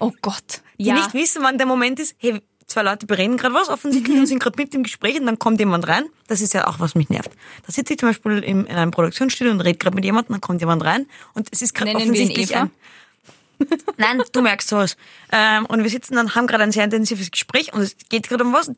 Oh 0.00 0.12
Gott. 0.22 0.62
die 0.78 0.84
Ja. 0.86 0.94
nicht 0.94 1.14
wissen, 1.14 1.42
wann 1.42 1.58
der 1.58 1.66
Moment 1.66 1.98
ist, 2.00 2.14
hey, 2.18 2.40
zwei 2.66 2.82
Leute 2.82 3.06
bereden 3.06 3.36
gerade 3.36 3.54
was 3.54 3.68
Mhm. 3.68 3.74
offensichtlich 3.74 4.16
und 4.18 4.26
sind 4.26 4.38
gerade 4.42 4.56
mit 4.60 4.74
im 4.74 4.82
Gespräch 4.84 5.18
und 5.20 5.26
dann 5.26 5.38
kommt 5.38 5.58
jemand 5.60 5.86
rein. 5.88 6.04
Das 6.28 6.40
ist 6.40 6.54
ja 6.54 6.66
auch, 6.66 6.80
was 6.80 6.94
mich 6.94 7.08
nervt. 7.10 7.30
Da 7.66 7.72
sitze 7.72 7.92
ich 7.94 7.98
zum 7.98 8.08
Beispiel 8.08 8.38
im, 8.42 8.66
in 8.66 8.76
einem 8.76 8.90
Produktionsstudio 8.90 9.52
und 9.52 9.60
rede 9.60 9.78
gerade 9.78 9.94
mit 9.94 10.04
jemandem, 10.04 10.34
dann 10.34 10.40
kommt 10.40 10.60
jemand 10.60 10.84
rein 10.84 11.06
und 11.34 11.48
es 11.52 11.62
ist 11.62 11.74
gerade 11.74 11.92
Nennen 11.92 12.00
wir 12.00 12.06
ihn 12.06 12.10
offensichtlich 12.28 12.50
Eva? 12.52 12.62
ein... 12.62 12.70
Nein, 13.98 14.22
du 14.32 14.42
merkst 14.42 14.68
sowas. 14.68 14.96
Ähm, 15.30 15.66
und 15.66 15.82
wir 15.82 15.90
sitzen 15.90 16.14
dann, 16.16 16.34
haben 16.34 16.46
gerade 16.46 16.64
ein 16.64 16.72
sehr 16.72 16.84
intensives 16.84 17.30
Gespräch 17.30 17.72
und 17.72 17.80
es 17.82 17.96
geht 18.08 18.28
gerade 18.28 18.44
um 18.44 18.52
was. 18.52 18.70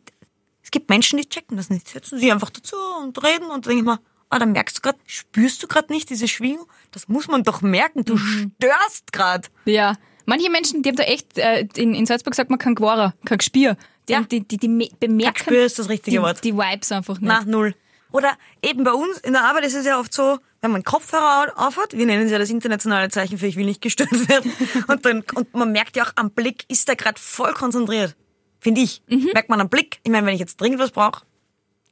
Es 0.63 0.71
gibt 0.71 0.91
Menschen, 0.91 1.19
die 1.19 1.29
checken 1.29 1.57
das 1.57 1.71
nicht. 1.71 1.89
Setzen 1.89 2.19
sich 2.19 2.31
einfach 2.33 2.51
dazu 2.51 2.77
und 3.03 3.23
reden 3.25 3.47
und 3.47 3.67
denke 3.67 3.79
ich 3.79 3.85
mal, 3.85 3.99
ah, 4.31 4.39
dann 4.39 4.53
merkst 4.53 4.77
du 4.79 4.83
gerade, 4.83 4.99
spürst 5.07 5.63
du 5.63 5.67
gerade 5.69 5.93
nicht 5.93 6.11
diese 6.11 6.29
Schwingung? 6.29 6.67
Das 6.91 7.09
muss 7.09 7.29
man 7.29 7.43
doch 7.45 7.63
merken, 7.63 8.05
du 8.05 8.17
Mhm. 8.17 8.53
störst 8.59 9.13
gerade. 9.13 9.49
Ja. 9.65 9.95
Manche 10.27 10.51
Menschen, 10.51 10.83
die 10.83 10.89
haben 10.91 10.97
da 10.97 11.05
echt, 11.05 11.39
äh, 11.39 11.67
in, 11.77 11.95
in 11.95 12.05
Salzburg 12.07 12.35
sagt 12.35 12.51
man 12.51 12.59
kein 12.59 12.75
Gwara, 12.75 13.15
kein 13.25 13.39
Gespür. 13.39 13.77
Die, 14.09 14.13
Ja. 14.13 14.21
die, 14.23 14.47
die, 14.47 14.57
die 14.59 14.69
me- 14.69 14.91
bemerken 15.01 15.35
Gespür 15.35 15.65
ist 15.65 15.79
das 15.79 15.89
richtige 15.89 16.17
die, 16.19 16.23
Wort. 16.23 16.45
die 16.45 16.55
Vibes 16.55 16.93
einfach 16.93 17.15
nicht. 17.19 17.23
Na, 17.29 17.43
null. 17.45 17.75
Oder 18.13 18.37
eben 18.63 18.85
bei 18.85 18.93
uns 18.93 19.19
in 19.19 19.33
der 19.33 19.43
Arbeit 19.45 19.65
ist 19.65 19.75
es 19.75 19.85
ja 19.85 19.99
oft 19.99 20.13
so, 20.13 20.39
wenn 20.63 20.71
man 20.71 20.85
Kopfhörer 20.85 21.53
aufhat, 21.57 21.93
wir 21.97 22.07
nennen 22.07 22.27
es 22.27 22.31
ja 22.33 22.39
das 22.39 22.51
internationale 22.51 23.09
Zeichen 23.09 23.37
für 23.39 23.47
ich 23.47 23.57
will 23.57 23.67
nicht 23.67 23.81
gestört 23.83 24.11
werden, 24.29 24.53
und 24.89 25.05
dann 25.05 25.23
und 25.35 25.53
man 25.55 25.73
merkt 25.73 25.97
ja 25.97 26.05
auch 26.05 26.13
am 26.17 26.31
Blick, 26.31 26.65
ist 26.69 26.89
er 26.89 26.97
gerade 26.97 27.21
voll 27.21 27.53
konzentriert. 27.53 28.17
Finde 28.61 28.81
ich. 28.81 29.03
Mhm. 29.09 29.31
Merkt 29.35 29.49
man 29.51 29.61
am 29.61 29.69
Blick. 29.69 29.99
Ich 30.03 30.11
meine, 30.11 30.27
wenn 30.27 30.35
ich 30.35 30.41
jetzt 30.41 30.61
dringend 30.61 30.81
was 30.81 30.91
brauche, 30.93 31.23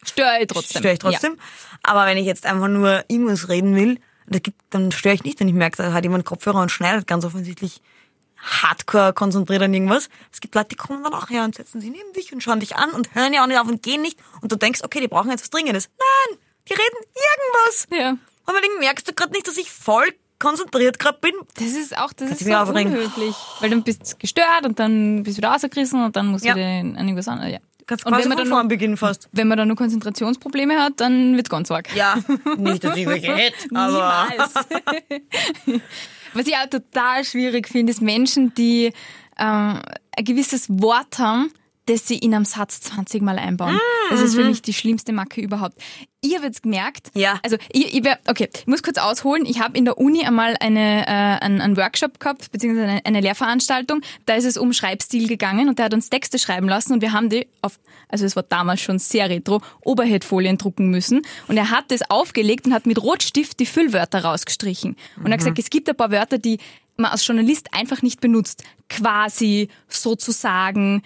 Störe 0.04 0.40
ich 0.40 0.46
trotzdem. 0.48 0.80
störe 0.80 0.94
ich 0.94 0.98
trotzdem. 0.98 1.36
Aber 1.82 2.06
wenn 2.06 2.16
ich 2.18 2.26
jetzt 2.26 2.46
einfach 2.46 2.68
nur 2.68 3.04
irgendwas 3.08 3.48
reden 3.48 3.74
will, 3.76 3.98
dann 4.70 4.92
störe 4.92 5.14
ich 5.14 5.24
nicht, 5.24 5.40
wenn 5.40 5.48
ich 5.48 5.54
merke, 5.54 5.76
da 5.78 5.92
hat 5.92 6.04
jemand 6.04 6.24
Kopfhörer 6.24 6.60
und 6.60 6.70
schneidet 6.70 7.06
ganz 7.06 7.24
offensichtlich 7.24 7.80
hardcore 8.38 9.12
konzentriert 9.12 9.62
an 9.62 9.72
irgendwas. 9.74 10.08
Es 10.32 10.40
gibt 10.40 10.54
Leute, 10.54 10.68
die 10.70 10.76
kommen 10.76 11.02
dann 11.02 11.14
auch 11.14 11.30
her 11.30 11.44
und 11.44 11.54
setzen 11.54 11.80
sich 11.80 11.90
neben 11.90 12.12
dich 12.12 12.32
und 12.32 12.42
schauen 12.42 12.60
dich 12.60 12.76
an 12.76 12.90
und 12.90 13.14
hören 13.14 13.32
ja 13.32 13.42
auch 13.42 13.46
nicht 13.46 13.58
auf 13.58 13.68
und 13.68 13.82
gehen 13.82 14.02
nicht. 14.02 14.18
Und 14.40 14.52
du 14.52 14.56
denkst, 14.56 14.80
okay, 14.84 15.00
die 15.00 15.08
brauchen 15.08 15.30
jetzt 15.30 15.42
was 15.42 15.50
Dringendes. 15.50 15.88
Nein, 15.98 16.38
die 16.68 16.72
reden 16.74 16.96
irgendwas. 17.04 17.86
Ja. 17.90 18.10
Und 18.10 18.54
denkt, 18.62 18.78
merkst 18.80 19.08
du 19.08 19.12
gerade 19.14 19.32
nicht, 19.32 19.48
dass 19.48 19.56
ich 19.56 19.70
voll 19.70 20.06
konzentriert 20.38 20.98
gerade 20.98 21.18
bin? 21.20 21.32
Das 21.56 21.68
ist 21.68 21.96
auch, 21.96 22.12
das 22.12 22.28
Kannst 22.28 22.42
ist 22.42 22.48
so 22.48 22.72
unhöflich. 22.72 23.34
Weil 23.60 23.70
dann 23.70 23.82
bist 23.82 24.12
du 24.12 24.16
gestört 24.18 24.64
und 24.66 24.78
dann 24.78 25.22
bist 25.22 25.36
du 25.36 25.42
wieder 25.42 25.50
rausgerissen 25.50 26.04
und 26.04 26.14
dann 26.16 26.26
musst 26.26 26.44
Ja. 26.44 26.52
du 26.54 26.60
den 26.60 26.96
an 26.98 27.06
irgendwas 27.06 27.28
anderes. 27.28 27.52
Ja. 27.52 27.58
Kannst 27.86 28.06
Und 28.06 28.16
wenn 28.16 28.28
man 28.28 28.38
dann 28.38 28.48
noch- 28.48 28.66
beginnen 28.66 28.96
fast. 28.96 29.28
Wenn 29.32 29.46
man 29.46 29.58
dann 29.58 29.68
nur 29.68 29.76
Konzentrationsprobleme 29.76 30.78
hat, 30.82 30.94
dann 31.00 31.36
wird's 31.36 31.50
ganz 31.50 31.70
arg. 31.70 31.94
Ja, 31.94 32.16
nicht, 32.56 32.82
dass 32.82 32.96
ich 32.96 33.06
welche 33.06 33.34
hätte, 33.34 33.68
aber... 33.74 34.28
Niemals. 34.30 34.54
Was 36.34 36.46
ich 36.46 36.54
auch 36.54 36.68
total 36.68 37.24
schwierig 37.24 37.68
finde, 37.68 37.92
ist 37.92 38.02
Menschen, 38.02 38.52
die 38.54 38.92
ähm, 39.38 39.80
ein 40.16 40.24
gewisses 40.24 40.68
Wort 40.68 41.18
haben, 41.18 41.50
das 41.86 42.08
sie 42.08 42.16
in 42.18 42.34
einem 42.34 42.44
Satz 42.44 42.80
20 42.80 43.22
Mal 43.22 43.38
einbauen. 43.38 43.78
Das 44.10 44.20
ist 44.20 44.34
für 44.34 44.44
mich 44.44 44.62
die 44.62 44.72
schlimmste 44.72 45.12
Macke 45.12 45.40
überhaupt. 45.40 45.76
Habe 46.34 46.46
jetzt 46.46 46.62
gemerkt, 46.62 47.10
Ja. 47.14 47.38
also 47.42 47.56
ich, 47.70 47.94
ich 47.94 48.02
wär, 48.02 48.18
okay, 48.26 48.48
ich 48.56 48.66
muss 48.66 48.82
kurz 48.82 48.96
ausholen. 48.96 49.44
Ich 49.44 49.60
habe 49.60 49.76
in 49.76 49.84
der 49.84 49.98
Uni 49.98 50.24
einmal 50.24 50.56
eine, 50.58 51.06
äh, 51.06 51.10
einen, 51.44 51.60
einen 51.60 51.76
Workshop 51.76 52.18
gehabt, 52.18 52.50
beziehungsweise 52.50 52.88
eine, 52.88 53.04
eine 53.04 53.20
Lehrveranstaltung. 53.20 54.00
Da 54.24 54.34
ist 54.34 54.44
es 54.46 54.56
um 54.56 54.72
Schreibstil 54.72 55.28
gegangen 55.28 55.68
und 55.68 55.78
der 55.78 55.86
hat 55.86 55.94
uns 55.94 56.08
Texte 56.08 56.38
schreiben 56.38 56.66
lassen 56.66 56.94
und 56.94 57.02
wir 57.02 57.12
haben 57.12 57.28
die 57.28 57.46
auf, 57.60 57.78
also 58.08 58.24
es 58.24 58.36
war 58.36 58.42
damals 58.42 58.80
schon 58.80 58.98
sehr 58.98 59.28
retro, 59.28 59.60
Overhead-Folien 59.84 60.56
drucken 60.56 60.88
müssen. 60.90 61.22
Und 61.46 61.58
er 61.58 61.70
hat 61.70 61.90
das 61.90 62.08
aufgelegt 62.10 62.66
und 62.66 62.72
hat 62.72 62.86
mit 62.86 63.02
Rotstift 63.02 63.60
die 63.60 63.66
Füllwörter 63.66 64.24
rausgestrichen. 64.24 64.96
Und 65.18 65.26
er 65.26 65.32
hat 65.32 65.38
gesagt, 65.40 65.58
es 65.58 65.68
gibt 65.68 65.88
ein 65.90 65.96
paar 65.96 66.10
Wörter, 66.10 66.38
die 66.38 66.58
man 66.96 67.10
als 67.10 67.26
Journalist 67.26 67.68
einfach 67.74 68.00
nicht 68.02 68.20
benutzt. 68.20 68.64
Quasi, 68.88 69.68
sozusagen, 69.88 71.02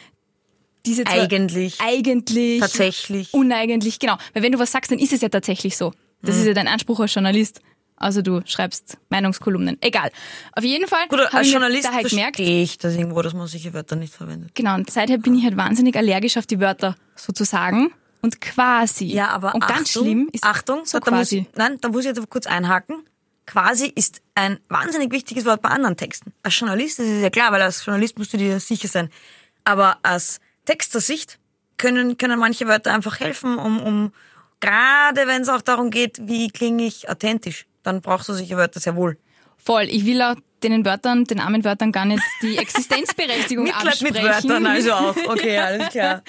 diese 0.89 1.05
zwei- 1.05 1.23
Eigentlich. 1.23 1.81
eigentlich, 1.81 2.61
Tatsächlich. 2.61 3.33
uneigentlich, 3.35 3.99
genau. 3.99 4.17
Weil 4.35 4.43
wenn 4.43 4.53
du 4.53 4.59
was 4.59 4.73
sagst, 4.73 4.91
dann 4.91 4.99
ist 4.99 5.13
es 5.13 5.21
ja 5.21 5.29
tatsächlich 5.29 5.77
so. 5.77 5.93
Das 6.23 6.35
Mhm. 6.37 6.41
ist 6.43 6.47
ja 6.49 6.55
dein 6.55 6.69
Anspruch 6.69 6.99
als 7.01 7.15
Journalist. 7.15 7.61
Also 8.01 8.23
du 8.23 8.43
schreibst 8.45 8.97
Meinungskolumnen. 9.11 9.77
Egal. 9.81 10.11
Auf 10.53 10.63
jeden 10.65 10.87
Fall 10.87 11.09
Gut, 11.09 11.19
habe 11.19 11.35
als 11.35 11.47
ich 11.49 11.53
Journalist 11.53 11.85
da 11.89 11.93
halt 11.93 12.09
gemerkt, 12.09 12.37
verstehe 12.37 12.63
ich 12.63 12.79
das 12.79 12.95
irgendwo, 12.95 13.23
dass 13.23 13.35
man 13.35 13.47
solche 13.49 13.75
Wörter 13.75 13.97
nicht 13.97 14.15
verwendet. 14.15 14.55
genau, 14.55 14.75
und 14.77 14.89
seither 14.91 15.19
bin 15.19 15.35
ich 15.37 15.45
halt 15.45 15.57
wahnsinnig 15.57 15.97
allergisch 15.97 16.37
auf 16.37 16.47
die 16.47 16.61
Wörter 16.61 16.95
sozusagen 17.17 17.93
und 18.23 18.41
quasi. 18.41 19.07
Ja, 19.07 19.29
aber 19.31 19.55
und 19.55 19.65
Achtung, 19.65 19.77
ganz 19.77 19.91
schlimm 19.91 20.29
ist 20.33 20.45
Achtung, 20.45 20.83
so 20.85 21.01
da 21.01 21.11
muss, 21.11 21.19
quasi. 21.21 21.39
ich- 21.51 21.57
nein, 21.57 21.79
da 21.81 21.89
muss 21.89 22.01
ich 22.05 22.15
jetzt 22.17 22.31
kurz 22.31 22.47
einhaken. 22.47 23.03
Quasi 23.47 23.87
ist 23.95 24.21
ein 24.35 24.59
wahnsinnig 24.69 25.11
wichtiges 25.11 25.45
Wort 25.45 25.63
bei 25.63 25.71
anderen 25.71 25.97
Texten. 25.97 26.33
Als 26.43 26.59
Journalist, 26.59 26.99
das 27.01 27.07
ist 27.07 27.23
ja 27.23 27.31
klar, 27.31 27.51
weil 27.51 27.63
als 27.63 27.85
Journalist 27.85 28.17
musst 28.19 28.33
du 28.33 28.37
dir 28.37 28.61
sicher 28.61 28.89
sein. 28.89 29.09
Aber 29.65 29.99
als 30.03 30.39
Textersicht 30.69 31.39
können, 31.79 32.19
können 32.19 32.39
manche 32.39 32.67
Wörter 32.69 32.93
einfach 32.93 33.21
helfen, 33.21 33.57
um, 33.59 33.81
um 33.81 34.13
gerade 34.61 35.27
wenn 35.27 35.41
es 35.41 35.49
auch 35.49 35.63
darum 35.63 35.91
geht, 35.91 36.19
wie 36.29 36.49
klinge 36.49 36.85
ich 36.85 37.09
authentisch, 37.09 37.67
dann 37.83 38.03
brauchst 38.03 38.29
du 38.29 38.35
solche 38.35 38.59
Wörter 38.59 38.79
sehr 38.79 38.95
wohl. 38.95 39.17
Voll. 39.57 39.85
Ich 39.85 40.05
will 40.05 40.21
auch 40.21 40.35
den 40.63 40.85
Wörtern, 40.85 41.25
den 41.25 41.41
armen 41.41 41.65
Wörtern 41.65 41.91
gar 41.91 42.05
nicht 42.05 42.23
die 42.43 42.59
Existenzberechtigung 42.59 43.65
Mitleid 43.65 43.87
absprechen. 43.87 44.23
mit 44.23 44.25
Wörtern 44.25 44.67
also 44.67 44.93
auch. 44.93 45.17
Okay, 45.29 45.57
alles 45.67 45.89
klar. 45.89 46.23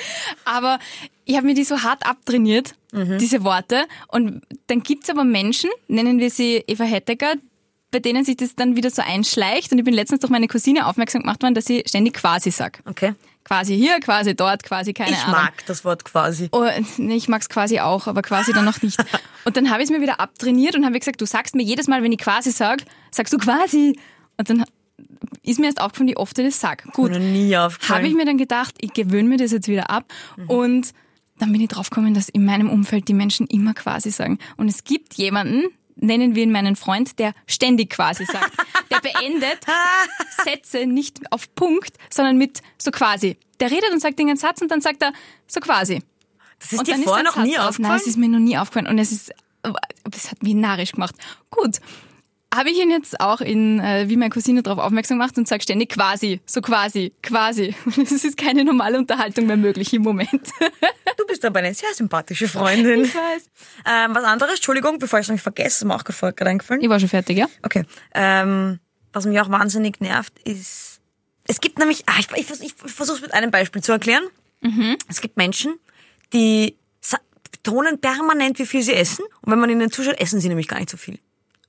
Aber 0.45 0.79
ich 1.25 1.35
habe 1.35 1.45
mir 1.45 1.53
die 1.53 1.65
so 1.65 1.83
hart 1.83 2.05
abtrainiert, 2.05 2.75
diese 2.91 3.43
Worte. 3.43 3.87
Und 4.07 4.41
dann 4.67 4.81
gibt's 4.81 5.09
aber 5.09 5.25
Menschen, 5.25 5.69
nennen 5.87 6.19
wir 6.19 6.29
sie 6.29 6.63
Eva 6.65 6.85
Hettecker, 6.85 7.33
bei 7.91 7.99
denen 7.99 8.23
sich 8.23 8.37
das 8.37 8.55
dann 8.55 8.75
wieder 8.75 8.89
so 8.89 9.01
einschleicht. 9.01 9.71
Und 9.71 9.79
ich 9.79 9.85
bin 9.85 9.93
letztens 9.93 10.21
durch 10.21 10.31
meine 10.31 10.47
Cousine 10.47 10.87
aufmerksam 10.87 11.21
gemacht 11.21 11.43
worden, 11.43 11.55
dass 11.55 11.65
sie 11.65 11.83
ständig 11.85 12.13
quasi 12.13 12.51
sagt. 12.51 12.87
Okay. 12.87 13.13
Quasi 13.49 13.75
hier, 13.75 13.99
quasi 13.99 14.35
dort, 14.35 14.61
quasi 14.61 14.93
keine 14.93 15.09
Ich 15.09 15.23
Ahnung. 15.23 15.31
mag 15.41 15.65
das 15.65 15.83
Wort 15.83 16.05
quasi. 16.05 16.49
Oh, 16.51 16.67
nee, 16.97 17.15
ich 17.15 17.27
mag's 17.29 17.49
quasi 17.49 17.79
auch, 17.79 18.05
aber 18.05 18.21
quasi 18.21 18.53
dann 18.53 18.63
noch 18.63 18.79
nicht. 18.83 19.03
Und 19.43 19.57
dann 19.57 19.71
habe 19.71 19.81
ich 19.81 19.89
es 19.89 19.91
mir 19.91 20.01
wieder 20.03 20.19
abtrainiert 20.19 20.75
und 20.75 20.85
habe 20.85 20.99
gesagt, 20.99 21.19
du 21.19 21.25
sagst 21.25 21.55
mir 21.55 21.63
jedes 21.63 21.87
Mal, 21.87 22.03
wenn 22.03 22.11
ich 22.11 22.19
quasi 22.19 22.51
sag, 22.51 22.83
sagst 23.09 23.33
du 23.33 23.39
quasi. 23.39 23.97
Und 24.37 24.51
dann 24.51 24.65
ist 25.41 25.59
mir 25.59 25.65
erst 25.65 25.81
aufgefallen, 25.81 26.09
wie 26.09 26.17
oft 26.17 26.37
ich 26.37 26.45
das 26.45 26.59
sag. 26.59 26.83
Gut, 26.93 27.11
habe 27.11 28.07
ich 28.07 28.13
mir 28.13 28.25
dann 28.25 28.37
gedacht, 28.37 28.75
ich 28.81 28.93
gewöhne 28.93 29.27
mir 29.27 29.37
das 29.37 29.51
jetzt 29.51 29.67
wieder 29.67 29.89
ab. 29.89 30.05
Und 30.45 30.93
dann 31.39 31.51
bin 31.51 31.59
ich 31.59 31.69
draufgekommen, 31.69 32.13
dass 32.13 32.29
in 32.29 32.45
meinem 32.45 32.69
Umfeld 32.69 33.07
die 33.07 33.15
Menschen 33.15 33.47
immer 33.47 33.73
quasi 33.73 34.11
sagen. 34.11 34.37
Und 34.57 34.67
es 34.67 34.83
gibt 34.83 35.15
jemanden, 35.15 35.63
nennen 36.01 36.35
wir 36.35 36.43
ihn 36.43 36.51
meinen 36.51 36.75
Freund, 36.75 37.19
der 37.19 37.33
ständig 37.47 37.91
quasi 37.91 38.25
sagt. 38.25 38.51
Der 38.91 38.99
beendet 38.99 39.59
Sätze 40.43 40.85
nicht 40.85 41.19
auf 41.31 41.53
Punkt, 41.55 41.93
sondern 42.09 42.37
mit 42.37 42.61
so 42.77 42.91
quasi. 42.91 43.37
Der 43.59 43.71
redet 43.71 43.91
und 43.91 43.99
sagt 43.99 44.17
den 44.19 44.27
ganzen 44.27 44.41
Satz 44.41 44.61
und 44.61 44.71
dann 44.71 44.81
sagt 44.81 45.01
er 45.01 45.13
so 45.47 45.59
quasi. 45.59 46.01
Das 46.59 46.73
ist 46.73 46.79
und 46.79 46.87
dir 46.87 46.91
dann 46.95 47.03
vorher 47.03 47.25
ist 47.25 47.35
noch 47.35 47.43
nie 47.43 47.51
Satz 47.53 47.59
aus. 47.61 47.67
aufgefallen? 47.69 47.91
Nein, 47.91 48.01
es 48.01 48.07
ist 48.07 48.17
mir 48.17 48.29
noch 48.29 48.39
nie 48.39 48.57
aufgefallen. 48.57 48.87
Und 48.87 48.99
es 48.99 49.11
ist, 49.11 49.31
es 50.13 50.31
hat 50.31 50.43
mich 50.43 50.55
narrisch 50.55 50.91
gemacht. 50.91 51.15
Gut. 51.49 51.79
Habe 52.53 52.71
ich 52.71 52.79
ihn 52.79 52.89
jetzt 52.89 53.19
auch 53.19 53.41
in, 53.41 53.79
äh, 53.79 54.09
wie 54.09 54.17
meine 54.17 54.31
Cousine 54.31 54.63
darauf 54.63 54.83
aufmerksam 54.83 55.19
gemacht 55.19 55.37
und 55.37 55.47
sage 55.47 55.61
ständig 55.61 55.89
quasi, 55.89 56.41
so 56.45 56.61
quasi, 56.61 57.13
quasi. 57.21 57.75
Es 58.01 58.23
ist 58.23 58.37
keine 58.37 58.63
normale 58.63 58.97
Unterhaltung 58.97 59.45
mehr 59.45 59.57
möglich 59.57 59.93
im 59.93 60.01
Moment. 60.01 60.31
Du 61.17 61.25
bist 61.27 61.43
aber 61.43 61.59
eine 61.59 61.73
sehr 61.73 61.93
sympathische 61.93 62.47
Freundin. 62.47 63.03
Ich 63.03 63.13
weiß. 63.13 63.49
Ähm, 63.85 64.15
was 64.15 64.23
anderes, 64.23 64.55
Entschuldigung, 64.55 64.99
bevor 64.99 65.19
ich 65.19 65.25
es 65.25 65.31
mich 65.31 65.41
vergesse, 65.41 65.83
ist 65.83 65.83
mir 65.83 65.93
auch 65.93 66.05
gerade 66.05 66.45
eingefallen. 66.45 66.81
Ich 66.81 66.87
war 66.87 66.97
schon 66.97 67.09
fertig, 67.09 67.37
ja? 67.37 67.47
Okay. 67.61 67.83
Ähm, 68.15 68.79
was 69.11 69.25
mich 69.25 69.39
auch 69.39 69.49
wahnsinnig 69.49 69.99
nervt, 69.99 70.33
ist, 70.45 71.01
es 71.45 71.59
gibt 71.59 71.77
nämlich, 71.77 72.03
ah, 72.07 72.13
ich, 72.19 72.27
ich, 72.35 72.49
ich 72.61 72.73
versuche 72.73 73.17
es 73.17 73.21
mit 73.21 73.33
einem 73.33 73.51
Beispiel 73.51 73.83
zu 73.83 73.91
erklären. 73.91 74.23
Es 75.09 75.19
gibt 75.19 75.35
Menschen, 75.35 75.77
die 76.31 76.77
betonen 77.51 77.99
permanent, 77.99 78.57
wie 78.59 78.65
viel 78.65 78.81
sie 78.81 78.93
essen. 78.93 79.25
Und 79.41 79.51
wenn 79.51 79.59
man 79.59 79.69
ihnen 79.69 79.91
zuschaut, 79.91 80.19
essen 80.19 80.39
sie 80.39 80.49
nämlich 80.49 80.67
gar 80.67 80.79
nicht 80.79 80.89
so 80.89 80.97
viel. 80.97 81.19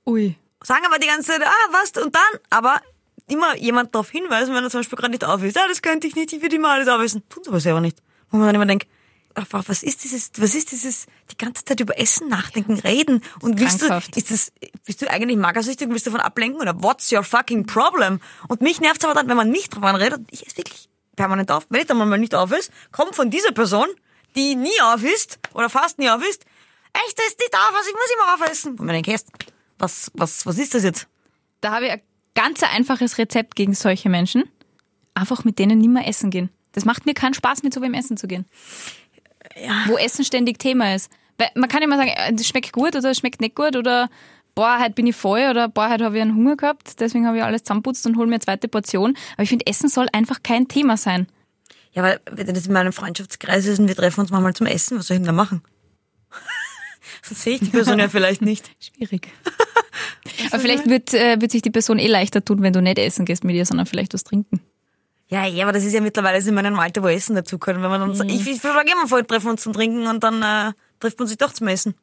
Ui. 0.05 0.35
Sagen 0.63 0.85
aber 0.85 0.99
die 0.99 1.07
ganze 1.07 1.31
Zeit, 1.31 1.41
ah, 1.43 1.71
was, 1.71 1.91
und 2.03 2.13
dann, 2.15 2.39
aber 2.49 2.81
immer 3.27 3.55
jemand 3.57 3.95
darauf 3.95 4.09
hinweisen, 4.09 4.53
wenn 4.53 4.63
er 4.63 4.69
zum 4.69 4.81
Beispiel 4.81 4.97
gerade 4.97 5.11
nicht 5.11 5.23
auf 5.23 5.41
ist. 5.43 5.57
Ah, 5.57 5.67
das 5.67 5.81
könnte 5.81 6.07
ich 6.07 6.15
nicht, 6.15 6.33
ich 6.33 6.41
würde 6.41 6.55
immer 6.55 6.69
alles 6.69 6.87
aufessen. 6.87 7.23
Tun 7.29 7.43
sie 7.43 7.49
aber 7.49 7.59
selber 7.59 7.81
nicht. 7.81 7.97
Wo 8.29 8.37
man 8.37 8.47
dann 8.47 8.55
immer 8.55 8.65
denkt, 8.65 8.87
einfach, 9.35 9.63
was 9.67 9.83
ist 9.83 10.03
dieses, 10.03 10.31
was 10.37 10.55
ist 10.55 10.71
dieses, 10.71 11.05
die 11.31 11.37
ganze 11.37 11.63
Zeit 11.63 11.79
über 11.79 11.97
Essen 11.97 12.27
nachdenken, 12.27 12.79
reden 12.79 13.23
und 13.41 13.59
willst 13.59 13.81
du, 13.81 14.01
ist 14.15 14.31
das, 14.31 14.51
bist 14.85 15.01
du 15.01 15.09
eigentlich 15.09 15.37
magersüchtig 15.37 15.87
und 15.87 15.93
willst 15.93 16.07
davon 16.07 16.19
ablenken 16.19 16.61
oder 16.61 16.81
what's 16.81 17.11
your 17.11 17.23
fucking 17.23 17.65
problem? 17.65 18.19
Und 18.47 18.61
mich 18.61 18.81
nervt's 18.81 19.05
aber 19.05 19.13
dann, 19.13 19.27
wenn 19.27 19.37
man 19.37 19.49
nicht 19.49 19.75
davon 19.75 19.95
redet, 19.95 20.21
ich 20.31 20.45
esse 20.45 20.57
wirklich 20.57 20.89
permanent 21.15 21.51
auf. 21.51 21.65
Wenn 21.69 21.81
ich 21.81 21.87
dann 21.87 21.97
mal 21.97 22.17
nicht 22.17 22.35
auf 22.35 22.51
ist, 22.51 22.71
kommt 22.91 23.15
von 23.15 23.29
dieser 23.29 23.51
Person, 23.51 23.87
die 24.35 24.55
nie 24.55 24.81
auf 24.81 25.03
ist 25.03 25.39
oder 25.53 25.69
fast 25.69 25.99
nie 25.99 26.09
auf 26.09 26.21
ist, 26.21 26.45
echt, 27.05 27.17
das 27.17 27.27
ist 27.27 27.39
nicht 27.39 27.53
auf, 27.53 27.75
also 27.75 27.89
ich 27.89 27.95
muss 27.95 28.11
immer 28.13 28.33
aufessen. 28.33 28.71
Und 28.71 28.85
man 28.85 29.01
denkt, 29.01 29.25
was, 29.81 30.11
was, 30.13 30.45
was 30.45 30.57
ist 30.57 30.73
das 30.73 30.83
jetzt? 30.83 31.07
Da 31.59 31.71
habe 31.71 31.85
ich 31.85 31.91
ein 31.91 32.01
ganz 32.35 32.63
einfaches 32.63 33.17
Rezept 33.17 33.55
gegen 33.55 33.73
solche 33.73 34.09
Menschen. 34.09 34.43
Einfach 35.13 35.43
mit 35.43 35.59
denen 35.59 35.79
nimmer 35.79 36.07
essen 36.07 36.29
gehen. 36.29 36.49
Das 36.71 36.85
macht 36.85 37.05
mir 37.05 37.13
keinen 37.13 37.33
Spaß, 37.33 37.63
mit 37.63 37.73
so 37.73 37.81
wem 37.81 37.93
essen 37.93 38.15
zu 38.15 38.27
gehen. 38.27 38.45
Wo 39.87 39.97
Essen 39.97 40.23
ständig 40.23 40.59
Thema 40.59 40.95
ist. 40.95 41.11
Weil 41.37 41.49
man 41.55 41.67
kann 41.67 41.81
immer 41.81 41.97
sagen, 41.97 42.11
äh, 42.15 42.33
das 42.33 42.47
schmeckt 42.47 42.71
gut 42.71 42.89
oder 42.89 43.01
das 43.01 43.17
schmeckt 43.17 43.41
nicht 43.41 43.55
gut 43.55 43.75
oder 43.75 44.09
boah, 44.55 44.79
heute 44.79 44.91
bin 44.91 45.07
ich 45.07 45.15
voll 45.15 45.47
oder 45.49 45.67
boah, 45.67 45.89
heute 45.89 46.05
habe 46.05 46.15
ich 46.15 46.21
einen 46.21 46.35
Hunger 46.35 46.55
gehabt, 46.55 46.99
deswegen 46.99 47.25
habe 47.25 47.37
ich 47.37 47.43
alles 47.43 47.63
zusammenputzt 47.63 48.05
und 48.05 48.15
hole 48.17 48.27
mir 48.27 48.35
eine 48.35 48.41
zweite 48.41 48.67
Portion. 48.67 49.17
Aber 49.33 49.43
ich 49.43 49.49
finde, 49.49 49.67
Essen 49.67 49.89
soll 49.89 50.07
einfach 50.13 50.43
kein 50.43 50.67
Thema 50.67 50.97
sein. 50.97 51.27
Ja, 51.93 52.03
weil 52.03 52.21
wenn 52.31 52.53
das 52.53 52.67
in 52.67 52.73
meinem 52.73 52.93
Freundschaftskreis 52.93 53.65
ist 53.65 53.79
und 53.79 53.87
wir 53.87 53.95
treffen 53.95 54.21
uns 54.21 54.29
manchmal 54.29 54.53
zum 54.53 54.67
Essen, 54.67 54.97
was 54.97 55.07
soll 55.07 55.15
ich 55.15 55.21
denn 55.21 55.27
da 55.27 55.33
machen? 55.33 55.61
Das 57.27 57.43
sehe 57.43 57.55
ich 57.55 57.59
die 57.59 57.69
Person 57.69 57.99
ja 57.99 58.09
vielleicht 58.09 58.41
nicht. 58.41 58.71
Schwierig. 58.79 59.27
Aber 60.51 60.59
vielleicht 60.59 60.87
wird, 60.89 61.13
äh, 61.13 61.39
wird 61.41 61.51
sich 61.51 61.61
die 61.61 61.71
Person 61.71 61.99
eh 61.99 62.07
leichter 62.07 62.43
tun, 62.43 62.61
wenn 62.61 62.73
du 62.73 62.81
nicht 62.81 62.99
essen 62.99 63.25
gehst 63.25 63.43
mit 63.43 63.55
ihr, 63.55 63.65
sondern 63.65 63.85
vielleicht 63.85 64.13
was 64.13 64.23
trinken. 64.23 64.61
Ja, 65.29 65.45
ja, 65.45 65.63
aber 65.63 65.71
das 65.71 65.85
ist 65.85 65.93
ja 65.93 66.01
mittlerweile 66.01 66.45
in 66.45 66.53
meinem 66.53 66.77
Alter, 66.77 67.01
wo 67.03 67.07
Essen 67.07 67.35
dazu 67.35 67.57
gehört. 67.57 67.81
Wenn 67.81 67.89
man 67.89 68.17
dann, 68.17 68.29
ich, 68.29 68.45
ich 68.47 68.59
schlage 68.59 68.91
immer 68.91 69.07
vor, 69.07 69.19
wir 69.19 69.27
treffen 69.27 69.49
uns 69.51 69.61
zum 69.61 69.71
Trinken 69.73 70.05
und 70.07 70.21
dann 70.23 70.41
äh, 70.43 70.73
trifft 70.99 71.17
man 71.19 71.27
sich 71.27 71.37
doch 71.37 71.53
zum 71.53 71.67
Essen. 71.69 71.95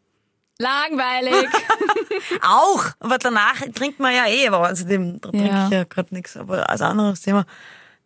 Langweilig. 0.58 1.48
Auch, 2.42 2.86
aber 3.00 3.18
danach 3.18 3.60
trinkt 3.74 4.00
man 4.00 4.14
ja 4.14 4.26
eh, 4.26 4.48
aber 4.48 4.70
außerdem 4.70 5.20
trinke 5.20 5.46
Ja. 5.46 5.66
ich 5.66 5.72
ja 5.72 5.84
gerade 5.84 6.14
nichts. 6.14 6.36
Aber 6.36 6.68
als 6.68 6.80
anderes 6.80 7.20
Thema, 7.20 7.44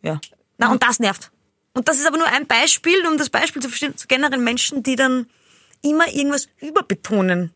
ja. 0.03 0.21
Na, 0.59 0.71
und 0.71 0.83
das 0.83 0.99
nervt. 0.99 1.31
Und 1.73 1.89
das 1.89 1.97
ist 1.99 2.07
aber 2.07 2.19
nur 2.19 2.27
ein 2.27 2.47
Beispiel, 2.47 3.07
um 3.07 3.17
das 3.17 3.31
Beispiel 3.31 3.63
zu 3.63 3.69
verstehen, 3.69 3.95
so 3.97 4.05
generell 4.09 4.39
Menschen, 4.39 4.83
die 4.83 4.97
dann 4.97 5.27
immer 5.83 6.09
irgendwas 6.13 6.49
überbetonen 6.61 7.53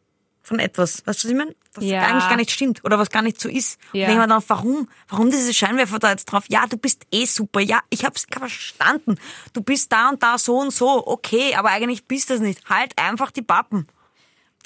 von 0.46 0.60
etwas. 0.60 1.02
Weißt 1.06 1.24
du, 1.24 1.28
was 1.28 1.32
ich 1.32 1.36
meine? 1.36 1.56
Was 1.74 1.84
Ja. 1.84 2.02
eigentlich 2.06 2.28
gar 2.28 2.36
nicht 2.36 2.52
stimmt 2.52 2.84
oder 2.84 2.98
was 2.98 3.10
gar 3.10 3.22
nicht 3.22 3.40
so 3.40 3.48
ist. 3.48 3.78
Ja. 3.92 4.04
Und 4.06 4.10
denke 4.12 4.22
mir 4.22 4.28
dann, 4.28 4.42
warum? 4.46 4.88
Warum 5.08 5.30
diese 5.30 5.52
Scheinwerfer 5.52 5.98
da 5.98 6.10
jetzt 6.10 6.26
drauf? 6.26 6.44
Ja, 6.48 6.66
du 6.68 6.76
bist 6.76 7.04
eh 7.12 7.24
super. 7.26 7.60
Ja, 7.60 7.80
ich 7.90 8.04
hab's 8.04 8.26
verstanden. 8.30 9.18
Du 9.52 9.60
bist 9.60 9.90
da 9.90 10.08
und 10.08 10.22
da 10.22 10.38
so 10.38 10.58
und 10.58 10.72
so. 10.72 11.04
Okay, 11.06 11.54
aber 11.56 11.70
eigentlich 11.70 12.04
bist 12.06 12.30
das 12.30 12.38
nicht. 12.40 12.60
Halt 12.70 12.96
einfach 12.96 13.32
die 13.32 13.42
Pappen. 13.42 13.88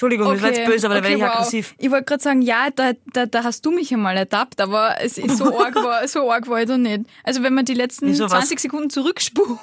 Entschuldigung, 0.01 0.33
das 0.33 0.41
war 0.43 0.49
jetzt 0.51 0.65
böse, 0.65 0.87
aber 0.87 0.95
da 0.95 1.03
werde 1.03 1.17
ich 1.17 1.23
wow. 1.23 1.29
aggressiv. 1.29 1.75
Ich 1.77 1.91
wollte 1.91 2.07
gerade 2.07 2.23
sagen, 2.23 2.41
ja, 2.41 2.71
da, 2.75 2.93
da, 3.13 3.27
da 3.27 3.45
hast 3.45 3.67
du 3.67 3.71
mich 3.71 3.93
einmal 3.93 4.17
ertappt, 4.17 4.59
aber 4.63 4.97
es 4.99 5.19
ist 5.19 5.37
so 5.37 5.61
arg, 5.61 5.75
war, 5.75 6.09
so 6.09 6.33
arg 6.33 6.49
war 6.49 6.63
ich 6.63 6.69
da 6.69 6.79
nicht. 6.79 7.03
Also 7.23 7.43
wenn 7.43 7.53
man 7.53 7.67
die 7.67 7.75
letzten 7.75 8.07
Wieso, 8.07 8.25
was? 8.25 8.31
20 8.31 8.61
Sekunden 8.61 8.89
zurückspult. 8.89 9.59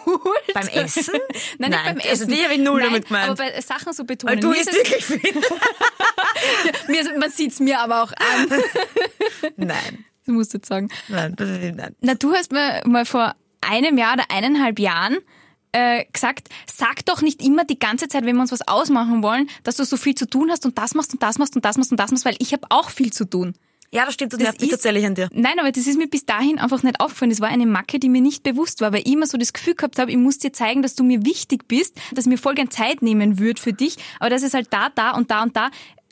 Beim 0.53 0.67
Essen? 0.67 1.05
Nein, 1.57 1.71
nicht 1.71 1.71
Nein, 1.71 1.71
beim 1.85 1.95
also 1.97 2.09
Essen. 2.09 2.27
die 2.27 2.43
habe 2.43 2.53
ich 2.53 2.59
null 2.59 2.79
Nein, 2.81 2.89
damit 2.89 3.07
gemeint. 3.07 3.29
Aber 3.29 3.35
bei 3.45 3.61
Sachen 3.61 3.93
so 3.93 4.03
betonen. 4.03 4.35
Weil 4.35 4.39
du 4.39 4.49
Mir 4.49 4.61
ist 4.61 4.69
es- 4.69 4.75
wirklich 4.75 5.05
viel. 5.05 5.41
mir, 6.87 7.17
man 7.17 7.31
sieht's 7.31 7.59
mir 7.59 7.79
aber 7.79 8.03
auch 8.03 8.11
an. 8.11 8.59
Nein, 9.55 10.05
Du 10.27 10.33
musst 10.33 10.53
jetzt 10.53 10.67
sagen. 10.67 10.89
nein, 11.07 11.35
das 11.35 11.49
ist, 11.49 11.75
nein. 11.75 11.95
Na, 12.01 12.13
du 12.13 12.31
hast 12.33 12.51
mir 12.51 12.83
mal 12.85 13.05
vor 13.05 13.33
einem 13.61 13.97
Jahr 13.97 14.13
oder 14.13 14.25
eineinhalb 14.29 14.77
Jahren 14.77 15.17
äh, 15.71 16.05
gesagt, 16.11 16.49
sag 16.65 17.05
doch 17.05 17.21
nicht 17.21 17.43
immer 17.43 17.65
die 17.65 17.79
ganze 17.79 18.07
Zeit, 18.07 18.25
wenn 18.25 18.35
wir 18.35 18.41
uns 18.41 18.51
was 18.51 18.67
ausmachen 18.67 19.23
wollen, 19.23 19.49
dass 19.63 19.75
du 19.75 19.85
so 19.85 19.97
viel 19.97 20.15
zu 20.15 20.27
tun 20.27 20.49
hast 20.51 20.65
und 20.65 20.77
das 20.77 20.93
machst 20.93 21.13
und 21.13 21.21
das 21.23 21.37
machst 21.37 21.55
und 21.55 21.63
das 21.65 21.77
machst 21.77 21.91
und 21.91 21.99
das 21.99 22.11
machst, 22.11 22.25
weil 22.25 22.35
ich 22.39 22.53
habe 22.53 22.67
auch 22.69 22.89
viel 22.89 23.11
zu 23.11 23.25
tun. 23.25 23.53
Ja, 23.91 24.03
das 24.05 24.15
stimmt, 24.15 24.33
das, 24.33 24.39
Das 24.39 24.45
nervt 24.47 24.61
mich 24.61 24.69
tatsächlich 24.69 25.05
an 25.05 25.15
dir. 25.15 25.29
Nein, 25.31 25.59
aber 25.59 25.71
das 25.71 25.87
ist 25.87 25.97
mir 25.97 26.07
bis 26.07 26.25
dahin 26.25 26.59
einfach 26.59 26.83
nicht 26.83 26.99
aufgefallen. 26.99 27.29
Das 27.29 27.39
war 27.39 27.47
eine 27.47 27.65
Macke, 27.65 27.99
die 27.99 28.09
mir 28.09 28.21
nicht 28.21 28.43
bewusst 28.43 28.81
war, 28.81 28.91
weil 28.91 28.99
ich 28.99 29.13
immer 29.13 29.27
so 29.27 29.37
das 29.37 29.53
Gefühl 29.53 29.75
gehabt 29.75 29.97
habe, 29.97 30.11
ich 30.11 30.17
muss 30.17 30.39
dir 30.39 30.51
zeigen, 30.51 30.81
dass 30.81 30.95
du 30.95 31.03
mir 31.03 31.25
wichtig 31.25 31.67
bist, 31.67 31.95
dass 32.13 32.25
mir 32.25 32.37
voll 32.37 32.55
gern 32.55 32.69
Zeit 32.69 33.01
nehmen 33.01 33.39
würde 33.39 33.61
für 33.61 33.71
dich, 33.71 33.95
aber 34.19 34.29
dass 34.29 34.43
es 34.43 34.53
halt 34.53 34.67
da, 34.71 34.89
da 34.93 35.11
und 35.11 35.31
da 35.31 35.43
und 35.43 35.55
da 35.55 35.69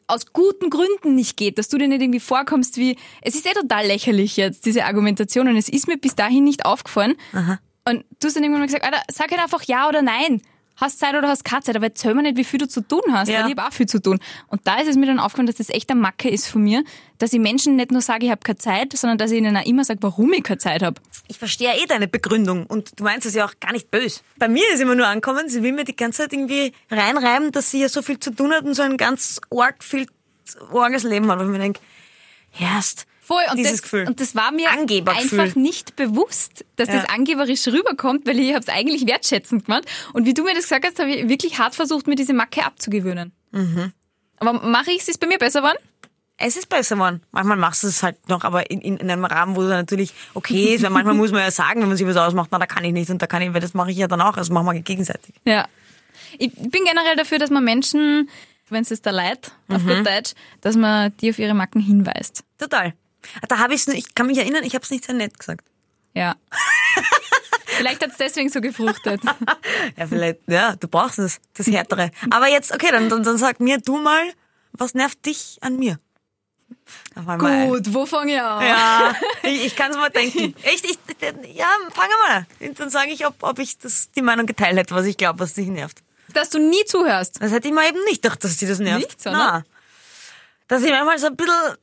aus 0.08 0.32
guten 0.32 0.70
Gründen 0.70 1.16
nicht 1.16 1.36
geht, 1.36 1.58
dass 1.58 1.68
du 1.68 1.78
dir 1.78 1.88
nicht 1.88 2.02
irgendwie 2.02 2.20
vorkommst 2.20 2.78
wie, 2.78 2.96
es 3.22 3.36
ist 3.36 3.46
eh 3.46 3.54
total 3.54 3.88
lächerlich 3.88 4.38
jetzt, 4.38 4.66
diese 4.66 4.86
Argumentation 4.86 5.48
und 5.48 5.58
es 5.58 5.68
ist 5.68 5.88
mir 5.88 5.98
bis 5.98 6.16
dahin 6.16 6.44
nicht 6.44 6.66
aufgefallen. 6.66 7.16
Und 7.88 8.04
du 8.20 8.27
hast 8.27 8.36
dann 8.36 8.44
irgendwann 8.44 8.62
mal 8.62 8.65
gesagt, 8.68 8.84
Alter, 8.84 9.01
sag 9.12 9.32
halt 9.32 9.42
einfach 9.42 9.63
ja 9.63 9.88
oder 9.88 10.01
nein. 10.01 10.42
hast 10.77 11.00
Zeit 11.00 11.15
oder 11.15 11.30
hast 11.30 11.46
keine 11.46 11.62
Zeit, 11.62 11.77
aber 11.77 11.86
erzähl 11.86 12.13
mir 12.15 12.24
nicht, 12.24 12.36
wie 12.36 12.44
viel 12.44 12.60
du 12.60 12.68
zu 12.68 12.82
tun 12.82 13.00
hast, 13.13 13.30
Ja. 13.30 13.39
weil 13.44 13.50
ich 13.51 13.58
habe 13.58 13.70
auch 13.70 13.72
viel 13.72 13.86
zu 13.86 14.01
tun. 14.01 14.20
Und 14.48 14.68
da 14.68 14.82
ist 14.82 14.89
es 14.89 14.98
mir 14.98 15.06
dann 15.06 15.20
aufgefallen, 15.20 15.48
dass 15.48 15.56
das 15.56 15.70
echt 15.70 15.89
eine 15.89 16.01
Macke 16.01 16.27
ist 16.30 16.48
von 16.50 16.63
mir, 16.63 16.84
dass 17.18 17.32
ich 17.32 17.39
Menschen 17.39 17.77
nicht 17.77 17.92
nur 17.92 18.01
sage, 18.01 18.25
ich 18.25 18.30
habe 18.32 18.42
keine 18.44 18.58
Zeit, 18.58 18.92
sondern 18.92 19.18
dass 19.18 19.32
ich 19.32 19.38
ihnen 19.38 19.56
auch 19.56 19.65
immer 19.65 19.86
sage, 19.86 20.00
warum 20.04 20.34
ich 20.34 20.44
keine 20.44 20.58
Zeit 20.58 20.84
habe. 20.84 21.00
Ich 21.30 21.38
verstehe 21.38 21.74
eh 21.82 21.86
deine 21.86 22.10
Begründung 22.10 22.65
und 22.65 23.00
du 23.00 23.06
meinst 23.06 23.25
es 23.25 23.36
ja 23.36 23.46
auch 23.46 23.54
gar 23.62 23.72
nicht 23.72 23.89
böse. 23.89 24.20
Bei 24.38 24.50
mir 24.50 24.65
ist 24.74 24.82
immer 24.82 24.96
nur 24.96 25.08
ankommen, 25.08 25.48
sie 25.48 25.63
will 25.63 25.72
mir 25.72 25.86
die 25.86 25.96
ganze 25.96 26.24
Zeit 26.24 26.34
irgendwie 26.34 26.74
reinreiben, 26.92 27.54
dass 27.54 27.72
sie 27.72 27.80
ja 27.80 27.88
so 27.88 28.01
viel 28.01 28.20
zu 28.20 28.32
tun 28.32 28.51
hat 28.51 28.65
und 28.65 28.74
so 28.74 28.82
ein 28.82 28.98
ganz 28.98 29.39
arg 29.50 29.82
viel 29.82 30.08
arges 30.74 31.04
Leben 31.04 31.32
hat. 31.32 31.39
Und 31.39 31.46
ich 31.46 31.51
mir 31.54 31.60
denke, 31.60 31.80
erst 32.60 33.06
Voll, 33.25 33.41
und, 33.50 33.58
dieses 33.58 33.74
das, 33.74 33.82
Gefühl. 33.82 34.08
und 34.08 34.20
das 34.20 34.36
war 34.36 34.51
mir 34.51 34.70
einfach 34.70 35.55
nicht 35.55 35.96
bewusst, 35.96 36.63
dass 36.75 36.89
Ja. 36.89 37.01
das 37.01 37.10
angeberisch 37.10 37.67
rüberkommt, 37.67 38.27
weil 38.27 38.39
ich 38.39 38.50
habe 38.53 38.60
es 38.62 38.70
eigentlich 38.70 39.08
wertschätzend 39.08 39.65
gemacht. 39.65 39.86
Und 40.13 40.25
wie 40.25 40.34
du 40.34 40.44
mir 40.44 40.53
das 40.53 40.63
gesagt 40.63 40.86
hast, 40.86 41.00
habe 41.00 41.12
ich 41.12 41.27
wirklich 41.27 41.58
hart 41.58 41.74
versucht, 41.75 42.05
mir 42.08 42.15
diese 42.15 42.34
Macke 42.34 42.63
abzugewöhnen. 42.63 43.32
Mhm. 43.51 43.91
Aber 44.38 44.53
mache 44.53 44.91
ich 44.91 45.00
es, 45.01 45.08
ist 45.08 45.20
bei 45.20 45.27
mir 45.27 45.38
besser 45.39 45.62
geworden? 45.62 45.77
es 46.38 46.58
ist 46.58 46.67
besser 46.67 46.96
geworden. 46.96 47.22
Manchmal 47.32 47.55
machst 47.55 47.84
du 47.84 47.88
es 47.88 48.03
halt 48.03 48.27
noch, 48.27 48.44
aber 48.44 48.70
in, 48.70 48.82
in, 48.82 48.98
in 48.98 49.10
einem 49.10 49.24
Rahmen, 49.24 49.55
wo 49.55 49.62
es 49.62 49.70
natürlich 49.70 50.13
okay 50.34 50.75
ist, 50.75 50.84
weil 50.84 50.89
manchmal 50.89 51.13
muss 51.15 51.32
man 51.32 51.39
ja 51.39 51.50
sagen, 51.50 51.79
wenn 51.82 51.88
man 51.88 51.96
sich 51.96 52.05
was 52.05 52.17
ausmacht, 52.17 52.50
na, 52.51 52.60
da 52.60 52.65
kann 52.65 52.84
ich 52.84 52.91
nicht 52.91 53.10
und 53.10 53.22
da 53.22 53.25
kann 53.27 53.41
ich, 53.41 53.53
weil 53.53 53.62
das 53.62 53.74
mache 53.74 53.89
ich 53.91 53.98
ja 53.98 54.08
dann 54.10 54.20
auch, 54.20 54.36
also 54.36 54.51
machen 54.51 54.65
wir 54.67 54.82
gegenseitig. 54.82 55.34
Ja. 55.46 55.65
Ich 56.38 56.51
bin 56.53 56.84
generell 56.84 57.15
dafür, 57.15 57.39
dass 57.39 57.50
man 57.51 57.63
Menschen, 57.63 58.29
wenn 58.70 58.82
es 58.84 59.01
da 59.01 59.12
leid, 59.12 59.53
auf 59.70 59.82
Mhm. 59.82 59.88
gut 59.88 60.08
Deutsch, 60.08 60.34
dass 60.60 60.75
man 60.75 61.15
die 61.22 61.29
auf 61.29 61.39
ihre 61.39 61.53
Macken 61.53 61.79
hinweist. 61.79 62.44
Total. 62.58 62.94
Da 63.48 63.60
habe 63.60 63.74
ich 63.74 63.88
ich 63.88 64.15
kann 64.15 64.27
mich 64.27 64.38
erinnern, 64.38 64.63
ich 64.63 64.75
habe 64.75 64.84
es 64.84 64.91
nicht 64.91 65.05
sehr 65.05 65.15
nett 65.15 65.38
gesagt. 65.38 65.65
Ja. 66.13 66.36
Vielleicht 67.77 68.01
hat 68.01 68.12
es 68.12 68.17
deswegen 68.17 68.50
so 68.50 68.62
gefruchtet. 68.62 69.22
Ja, 69.98 70.08
vielleicht, 70.08 70.39
ja, 70.48 70.75
du 70.75 70.88
brauchst 70.88 71.20
es, 71.20 71.39
das 71.53 71.67
Härtere. 71.67 72.12
Aber 72.29 72.48
jetzt, 72.48 72.74
okay, 72.74 72.89
dann, 72.91 73.10
dann, 73.10 73.24
dann 73.24 73.38
sag 73.38 73.60
mir 73.60 73.77
du 73.77 73.98
mal, 73.98 74.24
was 74.72 74.94
nervt 74.94 75.25
dich 75.25 75.58
an 75.62 75.77
mir? 75.77 76.00
Gut, 77.13 77.94
wo 77.94 78.05
fange 78.05 78.34
ich 78.34 78.41
an? 78.41 78.65
Ja, 78.65 79.15
ich, 79.44 79.65
ich 79.65 79.75
kann 79.75 79.91
es 79.91 79.98
mal 79.98 80.10
denken. 80.10 80.55
Echt, 80.63 80.86
ich, 80.86 80.98
ja, 81.53 81.67
fang 81.94 82.10
mal 82.27 82.46
an. 82.60 82.75
Dann 82.75 82.89
sage 82.89 83.12
ich, 83.12 83.25
ob, 83.25 83.36
ob 83.41 83.60
ich 83.60 83.77
das, 83.77 84.12
die 84.12 84.22
Meinung 84.22 84.46
geteilt 84.46 84.77
hätte, 84.77 84.96
was 84.96 85.05
ich 85.05 85.17
glaube, 85.17 85.39
was 85.39 85.53
dich 85.53 85.67
nervt. 85.67 86.01
Dass 86.34 86.50
du 86.50 86.60
nie 86.60 86.84
zuhörst. 86.86 87.41
Das 87.41 87.51
hätte 87.51 87.67
ich 87.67 87.74
mir 87.74 87.88
eben 87.88 88.03
nicht 88.05 88.22
gedacht, 88.22 88.44
dass 88.44 88.58
sie 88.58 88.67
das 88.67 88.79
nervt. 88.79 89.05
Nicht, 89.05 89.22
sondern? 89.22 89.63
Na, 89.63 89.63
dass 90.67 90.84
ich 90.84 90.89
manchmal 90.89 91.20
so 91.20 91.27
ein 91.27 91.36
bisschen 91.36 91.77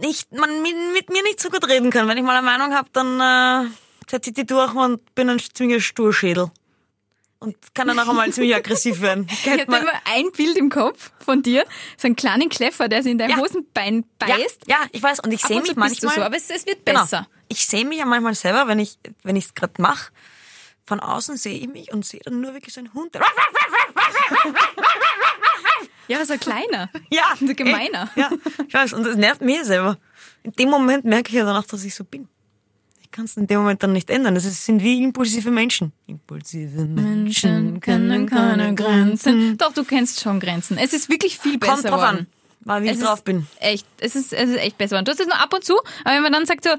nicht, 0.00 0.32
man 0.32 0.62
mit, 0.62 1.10
mir 1.10 1.22
nicht 1.22 1.40
so 1.40 1.48
gut 1.50 1.66
reden 1.68 1.90
kann. 1.90 2.08
Wenn 2.08 2.16
ich 2.18 2.24
mal 2.24 2.36
eine 2.36 2.44
Meinung 2.46 2.74
habe, 2.74 2.88
dann 2.92 3.20
äh, 3.66 3.70
setze 4.10 4.30
ich 4.30 4.34
die 4.36 4.46
durch 4.46 4.74
und 4.74 5.14
bin 5.14 5.28
ein 5.28 5.38
ziemlicher 5.38 5.80
Sturschädel. 5.80 6.50
Und 7.38 7.56
kann 7.74 7.88
dann 7.88 7.98
auch 7.98 8.08
einmal 8.08 8.30
ziemlich 8.32 8.54
aggressiv 8.54 9.00
werden. 9.00 9.26
Ich 9.30 9.42
Kennt 9.42 9.62
hatte 9.62 9.70
man- 9.70 9.82
immer 9.82 9.92
ein 10.14 10.30
Bild 10.32 10.56
im 10.56 10.70
Kopf 10.70 11.10
von 11.24 11.42
dir, 11.42 11.64
so 11.96 12.06
einen 12.06 12.14
kleinen 12.16 12.48
Kleffer, 12.48 12.88
der 12.88 13.02
sich 13.02 13.10
in 13.12 13.18
dein 13.18 13.30
Ja. 13.30 13.36
Hosenbein 13.38 14.04
ja, 14.20 14.36
beißt. 14.36 14.62
ja, 14.68 14.76
ich 14.92 15.02
weiß. 15.02 15.20
Und 15.20 15.32
ich 15.32 15.40
sehe 15.42 15.60
mich 15.60 15.70
du 15.74 15.78
manchmal. 15.80 16.14
so, 16.14 16.22
aber 16.22 16.36
es, 16.36 16.48
es 16.50 16.66
wird 16.66 16.86
Genau. 16.86 17.00
besser. 17.02 17.26
Ich 17.48 17.66
sehe 17.66 17.84
mich 17.84 17.98
ja 17.98 18.06
manchmal 18.06 18.34
selber, 18.36 18.68
wenn 18.68 18.78
ich 18.78 18.98
wenn 19.24 19.34
ich 19.36 19.46
es 19.46 19.54
gerade 19.54 19.80
mache. 19.82 20.12
Von 20.86 21.00
außen 21.00 21.36
sehe 21.36 21.58
ich 21.58 21.68
mich 21.68 21.92
und 21.92 22.04
sehe 22.04 22.20
dann 22.24 22.40
nur 22.40 22.54
wirklich 22.54 22.74
so 22.74 22.80
einen 22.80 22.92
Hund. 22.94 23.14
Ja, 26.08 26.16
aber 26.18 26.26
so 26.26 26.32
ein 26.34 26.40
kleiner. 26.40 26.90
Ja, 27.10 27.24
So 27.38 27.54
gemeiner. 27.54 28.10
eh, 28.16 28.20
Ja, 28.20 28.30
ich 28.66 28.74
weiß. 28.74 28.92
Und 28.92 29.04
das 29.04 29.16
nervt 29.16 29.40
mich 29.40 29.62
selber. 29.64 29.98
In 30.42 30.52
dem 30.52 30.70
Moment 30.70 31.04
merke 31.04 31.28
ich 31.30 31.34
ja 31.36 31.44
danach, 31.44 31.64
dass 31.64 31.84
ich 31.84 31.94
so 31.94 32.04
bin. 32.04 32.28
Ich 33.00 33.10
kann 33.10 33.26
es 33.26 33.36
in 33.36 33.46
dem 33.46 33.60
Moment 33.60 33.82
dann 33.82 33.92
nicht 33.92 34.08
ändern. 34.10 34.34
Das 34.34 34.44
sind 34.66 34.82
wie 34.82 35.02
impulsive 35.02 35.50
Menschen. 35.50 35.92
Impulsive 36.06 36.84
Menschen 36.86 37.80
kennen 37.80 38.26
keine 38.26 38.74
Grenzen. 38.74 39.56
Doch, 39.58 39.72
du 39.72 39.84
kennst 39.84 40.20
schon 40.20 40.40
Grenzen. 40.40 40.78
Es 40.78 40.92
ist 40.92 41.08
wirklich 41.10 41.38
viel 41.38 41.58
besser 41.58 41.72
Kommt 41.74 41.84
drauf 41.84 42.00
geworden. 42.00 42.18
an, 42.20 42.26
weil 42.60 42.82
wie 42.82 42.88
Es 42.88 42.98
ich 42.98 43.04
drauf 43.04 43.22
bin. 43.22 43.46
Echt, 43.60 43.86
es 44.00 44.16
ist, 44.16 44.32
es 44.32 44.50
ist 44.50 44.56
echt 44.56 44.78
besser 44.78 44.96
geworden. 44.96 45.04
Du 45.04 45.12
hast 45.12 45.20
es 45.20 45.26
nur 45.26 45.38
ab 45.38 45.52
und 45.52 45.62
zu, 45.62 45.78
aber 46.04 46.14
wenn 46.16 46.22
man 46.22 46.32
dann 46.32 46.46
sagt 46.46 46.64
so, 46.64 46.70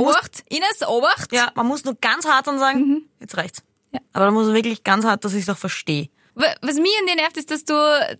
Obacht, 0.00 0.44
Ines, 0.50 0.86
Obacht. 0.86 1.32
Ja, 1.32 1.50
man 1.54 1.66
muss 1.66 1.84
nur 1.84 1.94
ganz 2.00 2.26
hart 2.26 2.46
dann 2.46 2.58
sagen, 2.58 3.06
jetzt 3.20 3.36
reicht's. 3.36 3.62
Ja. 3.92 4.00
Aber 4.12 4.26
da 4.26 4.30
muss 4.30 4.46
man 4.46 4.54
wirklich 4.54 4.84
ganz 4.84 5.04
hart, 5.04 5.24
dass 5.24 5.32
ich 5.34 5.42
es 5.42 5.48
auch 5.48 5.56
verstehe. 5.58 6.08
Wa- 6.36 6.54
Was 6.62 6.76
mich 6.76 6.92
an 7.00 7.06
dir 7.06 7.16
nervt, 7.16 7.36
ist, 7.36 7.50
dass 7.50 7.64
du 7.64 7.74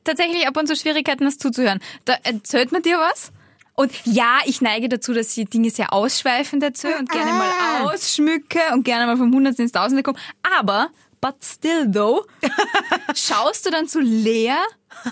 tatsächlich 0.04 0.46
ab 0.48 0.56
und 0.56 0.66
zu 0.66 0.74
Schwierigkeiten 0.74 1.24
hast 1.24 1.40
zuzuhören. 1.40 1.80
Da 2.04 2.14
erzählt 2.24 2.72
man 2.72 2.82
dir 2.82 2.98
was. 2.98 3.30
Und 3.74 3.92
ja, 4.06 4.38
ich 4.46 4.60
neige 4.62 4.88
dazu, 4.88 5.12
dass 5.12 5.36
ich 5.36 5.48
Dinge 5.50 5.68
sehr 5.70 5.92
ausschweifend 5.92 6.62
erzähle 6.62 6.98
und 6.98 7.10
gerne 7.10 7.30
mal 7.32 7.82
ausschmücke 7.84 8.58
und 8.72 8.84
gerne 8.84 9.06
mal 9.06 9.18
vom 9.18 9.32
Hundertsten 9.34 9.64
ins 9.64 9.72
Tausende 9.72 10.02
komme. 10.02 10.18
Aber, 10.58 10.88
but 11.20 11.34
still 11.44 11.90
though, 11.92 12.24
schaust 13.14 13.66
du 13.66 13.70
dann 13.70 13.86
so 13.86 14.00
leer 14.00 14.56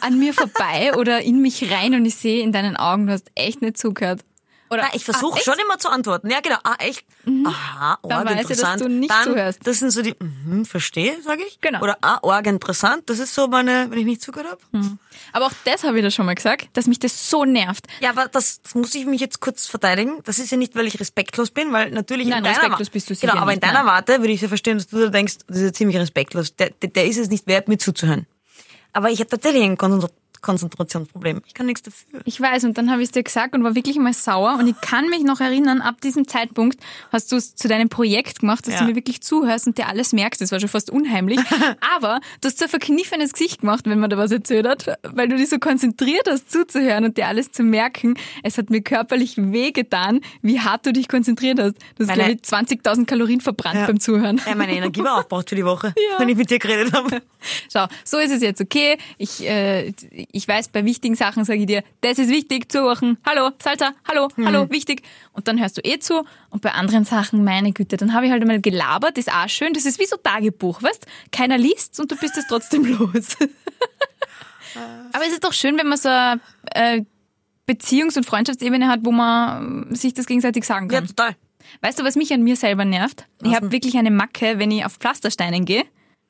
an 0.00 0.18
mir 0.18 0.32
vorbei 0.32 0.92
oder 0.96 1.20
in 1.20 1.42
mich 1.42 1.70
rein 1.70 1.94
und 1.94 2.06
ich 2.06 2.14
sehe 2.16 2.42
in 2.42 2.52
deinen 2.52 2.76
Augen, 2.76 3.06
du 3.06 3.12
hast 3.12 3.30
echt 3.34 3.60
nicht 3.60 3.76
zugehört. 3.76 4.22
Oder, 4.74 4.82
Na, 4.82 4.94
ich 4.94 5.04
versuche 5.04 5.38
ah, 5.38 5.42
schon 5.42 5.54
immer 5.64 5.78
zu 5.78 5.88
antworten. 5.88 6.30
Ja, 6.30 6.40
genau. 6.40 6.56
Ah, 6.64 6.74
echt? 6.78 7.04
Aha, 7.46 7.98
Dann 8.02 8.12
arg 8.12 8.26
weiß 8.26 8.34
ich, 8.34 8.40
dass 8.42 8.50
interessant. 8.58 8.80
du 8.82 8.88
nicht 8.88 9.10
Dann, 9.10 9.24
zuhörst. 9.24 9.60
Das 9.64 9.78
sind 9.78 9.90
so 9.90 10.02
die, 10.02 10.14
mhm, 10.18 10.64
verstehe, 10.64 11.20
sage 11.22 11.42
ich. 11.46 11.60
Genau. 11.60 11.80
Oder 11.80 11.96
ah, 12.02 12.18
arg 12.22 12.46
interessant. 12.46 13.08
Das 13.08 13.18
ist 13.18 13.34
so 13.34 13.46
meine, 13.48 13.86
wenn 13.90 13.98
ich 13.98 14.04
nicht 14.04 14.22
zugehört 14.22 14.50
habe. 14.72 14.98
Aber 15.32 15.46
auch 15.46 15.52
das 15.64 15.84
habe 15.84 15.98
ich 15.98 16.04
dir 16.04 16.10
schon 16.10 16.26
mal 16.26 16.34
gesagt, 16.34 16.68
dass 16.74 16.86
mich 16.86 16.98
das 16.98 17.30
so 17.30 17.44
nervt. 17.44 17.86
Ja, 18.00 18.10
aber 18.10 18.28
das, 18.28 18.60
das 18.62 18.74
muss 18.74 18.94
ich 18.94 19.06
mich 19.06 19.20
jetzt 19.20 19.40
kurz 19.40 19.66
verteidigen. 19.66 20.20
Das 20.24 20.38
ist 20.38 20.50
ja 20.50 20.56
nicht, 20.56 20.74
weil 20.74 20.86
ich 20.86 21.00
respektlos 21.00 21.50
bin, 21.50 21.72
weil 21.72 21.90
natürlich 21.90 22.28
Nein, 22.28 22.38
in 22.38 22.44
deiner 22.44 22.56
respektlos 22.56 22.90
bist 22.90 23.08
du 23.10 23.14
sicher 23.14 23.28
Genau, 23.28 23.42
aber 23.42 23.52
in 23.52 23.60
deiner 23.60 23.84
nein. 23.84 23.86
Warte 23.86 24.18
würde 24.20 24.32
ich 24.32 24.40
ja 24.40 24.48
verstehen, 24.48 24.78
dass 24.78 24.88
du 24.88 24.98
da 24.98 25.08
denkst, 25.08 25.34
das 25.46 25.58
ist 25.58 25.62
ja 25.62 25.72
ziemlich 25.72 25.96
respektlos. 25.96 26.56
Der, 26.56 26.70
der, 26.70 26.90
der 26.90 27.06
ist 27.06 27.18
es 27.18 27.28
nicht 27.30 27.46
wert, 27.46 27.68
mir 27.68 27.78
zuzuhören. 27.78 28.26
Aber 28.92 29.10
ich 29.10 29.20
habe 29.20 29.28
tatsächlich 29.28 29.62
ein 29.62 29.76
Konzentra- 29.76 30.10
Konzentrationsproblem. 30.44 31.42
Ich 31.46 31.54
kann 31.54 31.66
nichts 31.66 31.82
dafür. 31.82 32.20
Ich 32.24 32.40
weiß, 32.40 32.64
und 32.64 32.78
dann 32.78 32.90
habe 32.90 33.02
ich 33.02 33.08
es 33.08 33.12
dir 33.12 33.22
gesagt 33.22 33.54
und 33.54 33.64
war 33.64 33.74
wirklich 33.74 33.96
mal 33.98 34.12
sauer. 34.12 34.56
Und 34.58 34.68
ich 34.68 34.80
kann 34.80 35.08
mich 35.10 35.24
noch 35.24 35.40
erinnern, 35.40 35.80
ab 35.80 36.00
diesem 36.00 36.28
Zeitpunkt 36.28 36.78
hast 37.12 37.32
du 37.32 37.36
es 37.36 37.54
zu 37.56 37.66
deinem 37.68 37.88
Projekt 37.88 38.40
gemacht, 38.40 38.66
dass 38.66 38.74
Ja. 38.74 38.80
du 38.80 38.86
mir 38.86 38.94
wirklich 38.96 39.20
zuhörst 39.22 39.66
und 39.66 39.78
dir 39.78 39.88
alles 39.88 40.12
merkst. 40.12 40.40
Das 40.40 40.52
war 40.52 40.60
schon 40.60 40.68
fast 40.68 40.90
unheimlich. 40.90 41.40
Aber 41.96 42.20
du 42.40 42.46
hast 42.48 42.58
so 42.58 42.64
ein 42.66 42.68
verkniffenes 42.70 43.32
Gesicht 43.32 43.60
gemacht, 43.62 43.86
wenn 43.86 43.98
man 43.98 44.10
da 44.10 44.16
was 44.16 44.30
erzählt 44.30 44.66
hat, 44.68 44.86
weil 45.02 45.28
du 45.28 45.36
dich 45.36 45.48
so 45.48 45.58
konzentriert 45.58 46.28
hast, 46.28 46.50
zuzuhören 46.50 47.04
und 47.04 47.16
dir 47.16 47.26
alles 47.26 47.50
zu 47.52 47.62
merken. 47.62 48.14
Es 48.42 48.58
hat 48.58 48.70
mir 48.70 48.82
körperlich 48.82 49.34
wehgetan, 49.38 50.20
wie 50.42 50.60
hart 50.60 50.86
du 50.86 50.92
dich 50.92 51.08
konzentriert 51.08 51.58
hast. 51.58 51.74
Du 51.96 52.04
hast, 52.04 52.08
Meine- 52.08 52.22
glaube 52.24 52.32
ich, 52.32 52.42
20.000 52.42 53.06
Kalorien 53.06 53.40
verbrannt 53.40 53.76
Ja. 53.80 53.86
beim 53.86 53.98
Zuhören. 54.00 54.40
Ja, 54.46 54.54
meine 54.54 54.72
Energie 54.74 55.02
war 55.02 55.16
aufgebraucht 55.18 55.48
für 55.48 55.56
die 55.56 55.64
Woche, 55.64 55.94
Ja. 56.12 56.18
wenn 56.20 56.28
ich 56.28 56.36
mit 56.36 56.50
dir 56.50 56.58
geredet 56.58 56.92
habe. 56.92 57.22
Schau, 57.72 57.86
so 58.04 58.18
ist 58.18 58.30
es 58.30 58.42
jetzt 58.42 58.60
okay. 58.60 58.98
Ich, 59.18 59.42
äh, 59.46 59.92
ich 60.34 60.48
weiß, 60.48 60.68
bei 60.68 60.84
wichtigen 60.84 61.14
Sachen 61.14 61.44
sage 61.44 61.60
ich 61.60 61.66
dir, 61.66 61.84
das 62.00 62.18
ist 62.18 62.28
wichtig, 62.28 62.70
zuhören. 62.70 63.18
Hallo, 63.24 63.50
Salsa, 63.62 63.92
hallo, 64.08 64.28
hallo, 64.44 64.68
wichtig. 64.70 65.02
Und 65.32 65.46
dann 65.46 65.60
hörst 65.60 65.76
du 65.78 65.80
eh 65.84 65.98
zu. 66.00 66.24
Und 66.50 66.60
bei 66.60 66.72
anderen 66.72 67.04
Sachen, 67.04 67.44
meine 67.44 67.72
Güte, 67.72 67.96
dann 67.96 68.12
habe 68.12 68.26
ich 68.26 68.32
halt 68.32 68.42
einmal 68.42 68.60
gelabert, 68.60 69.16
ist 69.16 69.30
auch 69.32 69.48
schön. 69.48 69.72
Das 69.74 69.86
ist 69.86 70.00
wie 70.00 70.06
so 70.06 70.16
Tagebuch, 70.16 70.82
weißt? 70.82 71.06
Keiner 71.30 71.56
liest's 71.56 72.00
und 72.00 72.10
du 72.10 72.16
bist 72.16 72.36
es 72.36 72.46
trotzdem 72.48 72.84
los. 72.98 73.36
Aber 75.12 75.24
es 75.24 75.32
ist 75.32 75.44
doch 75.44 75.52
schön, 75.52 75.78
wenn 75.78 75.86
man 75.86 75.98
so 75.98 76.08
eine 76.08 76.40
äh, 76.74 77.02
Beziehungs- 77.68 78.16
und 78.16 78.26
Freundschaftsebene 78.26 78.88
hat, 78.88 79.00
wo 79.04 79.12
man 79.12 79.90
äh, 79.92 79.94
sich 79.94 80.14
das 80.14 80.26
gegenseitig 80.26 80.64
sagen 80.64 80.90
Ja, 80.90 80.98
kann. 80.98 81.06
total. 81.08 81.36
Weißt 81.80 81.98
du, 82.00 82.04
was 82.04 82.16
mich 82.16 82.32
an 82.32 82.42
mir 82.42 82.56
selber 82.56 82.84
nervt? 82.84 83.24
Ich 83.42 83.54
habe 83.54 83.72
wirklich 83.72 83.96
eine 83.96 84.10
Macke, 84.10 84.58
wenn 84.58 84.70
ich 84.70 84.84
auf 84.84 84.94
Pflastersteinen 84.96 85.64
gehe. 85.64 85.84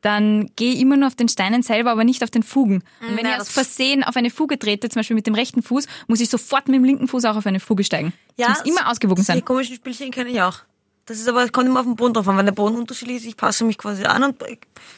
Dann 0.04 0.50
gehe 0.56 0.74
ich 0.74 0.80
immer 0.80 0.98
nur 0.98 1.06
auf 1.06 1.14
den 1.14 1.30
Steinen 1.30 1.62
selber, 1.62 1.90
aber 1.90 2.04
nicht 2.04 2.22
auf 2.22 2.30
den 2.30 2.42
Fugen. 2.42 2.82
Und 3.00 3.16
wenn 3.16 3.24
Ja, 3.24 3.32
ich 3.36 3.40
aus 3.40 3.46
das- 3.46 3.54
Versehen 3.54 4.04
auf 4.04 4.16
eine 4.16 4.28
Fuge 4.28 4.58
trete, 4.58 4.90
zum 4.90 5.00
Beispiel 5.00 5.16
mit 5.16 5.26
dem 5.26 5.34
rechten 5.34 5.62
Fuß, 5.62 5.86
muss 6.08 6.20
ich 6.20 6.28
sofort 6.28 6.68
mit 6.68 6.76
dem 6.76 6.84
linken 6.84 7.08
Fuß 7.08 7.24
auch 7.24 7.36
auf 7.36 7.46
eine 7.46 7.58
Fuge 7.58 7.84
steigen. 7.84 8.12
Ja, 8.36 8.50
muss 8.50 8.60
immer 8.66 8.90
ausgewogen 8.90 9.22
Die 9.22 9.26
sein. 9.26 9.42
komischen 9.42 9.76
Spielchen 9.76 10.10
kenne 10.10 10.28
ich 10.28 10.42
auch. 10.42 10.58
Das 11.06 11.18
ist 11.18 11.26
aber, 11.26 11.42
es 11.44 11.52
kommt 11.52 11.68
immer 11.68 11.80
auf 11.80 11.86
den 11.86 11.96
Boden 11.96 12.12
drauf 12.12 12.28
an. 12.28 12.36
Wenn 12.36 12.44
der 12.44 12.52
Boden 12.52 12.76
unterschiedlich 12.76 13.16
ist, 13.16 13.24
ich 13.24 13.36
passe 13.38 13.64
mich 13.64 13.78
quasi 13.78 14.04
an 14.04 14.24
und 14.24 14.36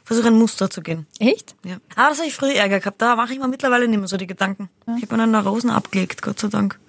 versuche 0.05 0.27
ein 0.27 0.35
Muster 0.39 0.69
zu 0.71 0.81
gehen. 0.81 1.07
Echt? 1.21 1.55
Ja. 1.65 1.77
Aber 1.95 2.09
das 2.09 2.19
habe 2.19 2.27
ich 2.29 2.35
früher 2.35 2.55
Ärger 2.55 2.81
gehabt. 2.81 3.01
Da 3.01 3.15
mache 3.15 3.33
ich 3.33 3.39
mir 3.39 3.47
mittlerweile 3.47 3.87
nicht 3.87 3.99
mehr 3.99 4.09
so 4.09 4.17
die 4.17 4.27
Gedanken. 4.27 4.69
Ich 4.97 5.03
habe 5.03 5.17
meine 5.17 5.29
Neurosen 5.31 5.71
abgelegt, 5.71 6.21
Gott 6.23 6.41
sei 6.41 6.49
Dank. 6.49 6.81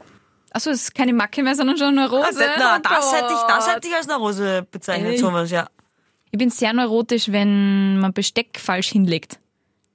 Achso, 0.51 0.71
es 0.71 0.83
ist 0.83 0.95
keine 0.95 1.13
Macke 1.13 1.43
mehr, 1.43 1.53
sondern 1.55 1.77
schon 1.77 1.87
eine 1.89 2.01
Neurose. 2.07 2.25
Also, 2.27 2.39
na, 2.57 2.77
Oh 2.77 2.79
das, 2.81 3.13
hätte 3.13 3.33
ich, 3.33 3.39
das 3.47 3.67
hätte 3.75 3.87
ich 3.87 3.93
als 3.95 4.07
Neurose 4.07 4.65
bezeichnet, 4.71 5.19
sowas, 5.19 5.51
ja. 5.51 5.67
Ich 6.31 6.37
bin 6.37 6.49
sehr 6.49 6.73
neurotisch, 6.73 7.31
wenn 7.31 7.99
man 7.99 8.13
Besteck 8.13 8.59
falsch 8.59 8.89
hinlegt. 8.89 9.39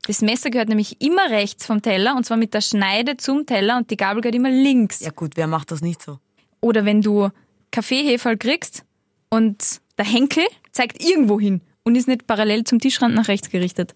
Das 0.07 0.21
Messer 0.21 0.51
gehört 0.51 0.69
nämlich 0.69 1.01
immer 1.01 1.31
rechts 1.31 1.67
vom 1.67 1.81
Teller 1.83 2.17
und 2.17 2.25
zwar 2.27 2.37
mit 2.37 2.55
der 2.55 2.61
Schneide 2.61 3.17
zum 3.17 3.47
Teller 3.47 3.77
und 3.77 3.91
die 3.91 3.97
Gabel 3.97 4.21
gehört 4.23 4.35
immer 4.35 4.51
links. 4.51 5.01
Ja 5.01 5.11
gut, 5.11 5.33
wer 5.37 5.47
macht 5.47 5.71
das 5.71 5.81
nicht 5.81 6.03
so? 6.03 6.19
Oder 6.61 6.85
wenn 6.85 7.03
du 7.03 7.29
Kaffeeheferl 7.71 8.37
kriegst 8.37 8.85
und 9.31 9.81
der 9.99 10.05
Henkel 10.07 10.45
zeigt 10.73 11.03
irgendwo 11.05 11.39
hin 11.39 11.61
und 11.85 11.95
ist 11.95 12.09
nicht 12.09 12.27
parallel 12.27 12.65
zum 12.65 12.81
Tischrand 12.81 13.15
nach 13.15 13.29
rechts 13.29 13.49
gerichtet. 13.51 13.95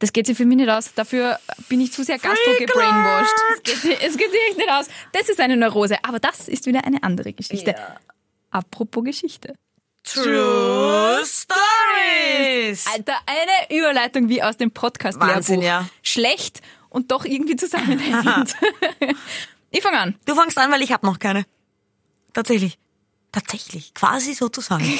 Das 0.00 0.12
geht 0.12 0.26
sich 0.26 0.36
für 0.36 0.44
mich 0.44 0.56
nicht 0.56 0.68
aus. 0.70 0.92
Dafür 0.94 1.38
bin 1.68 1.80
ich 1.80 1.92
zu 1.92 2.02
sehr 2.02 2.18
gastro 2.18 2.50
gebrainwashed. 2.58 3.32
Es 3.54 3.62
geht, 3.62 3.76
sich- 3.76 4.02
es 4.04 4.16
geht 4.16 4.30
sich 4.32 4.40
echt 4.48 4.58
nicht 4.58 4.70
aus. 4.70 4.86
Das 5.12 5.28
ist 5.28 5.38
eine 5.40 5.56
Neurose. 5.56 5.96
Aber 6.02 6.18
das 6.18 6.48
ist 6.48 6.66
wieder 6.66 6.84
eine 6.84 7.02
andere 7.04 7.32
Geschichte. 7.32 7.76
Apropos 8.50 9.04
Geschichte. 9.04 9.54
True 10.02 11.20
Story! 11.24 11.60
Nice! 12.04 12.86
Alter, 12.92 13.14
eine 13.26 13.78
Überleitung 13.80 14.28
wie 14.28 14.42
aus 14.42 14.56
dem 14.56 14.70
podcast 14.70 15.18
Wahnsinn, 15.20 15.62
ja. 15.62 15.88
Schlecht 16.02 16.60
und 16.90 17.10
doch 17.10 17.24
irgendwie 17.24 17.56
zusammenhängend. 17.56 18.54
ich 19.70 19.82
fange 19.82 19.98
an. 19.98 20.14
Du 20.26 20.34
fangst 20.34 20.58
an, 20.58 20.70
weil 20.70 20.82
ich 20.82 20.92
hab 20.92 21.02
noch 21.02 21.18
keine. 21.18 21.44
Tatsächlich. 22.32 22.78
Tatsächlich. 23.32 23.94
Quasi 23.94 24.34
sozusagen. 24.34 24.84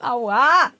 Aua! 0.00 0.72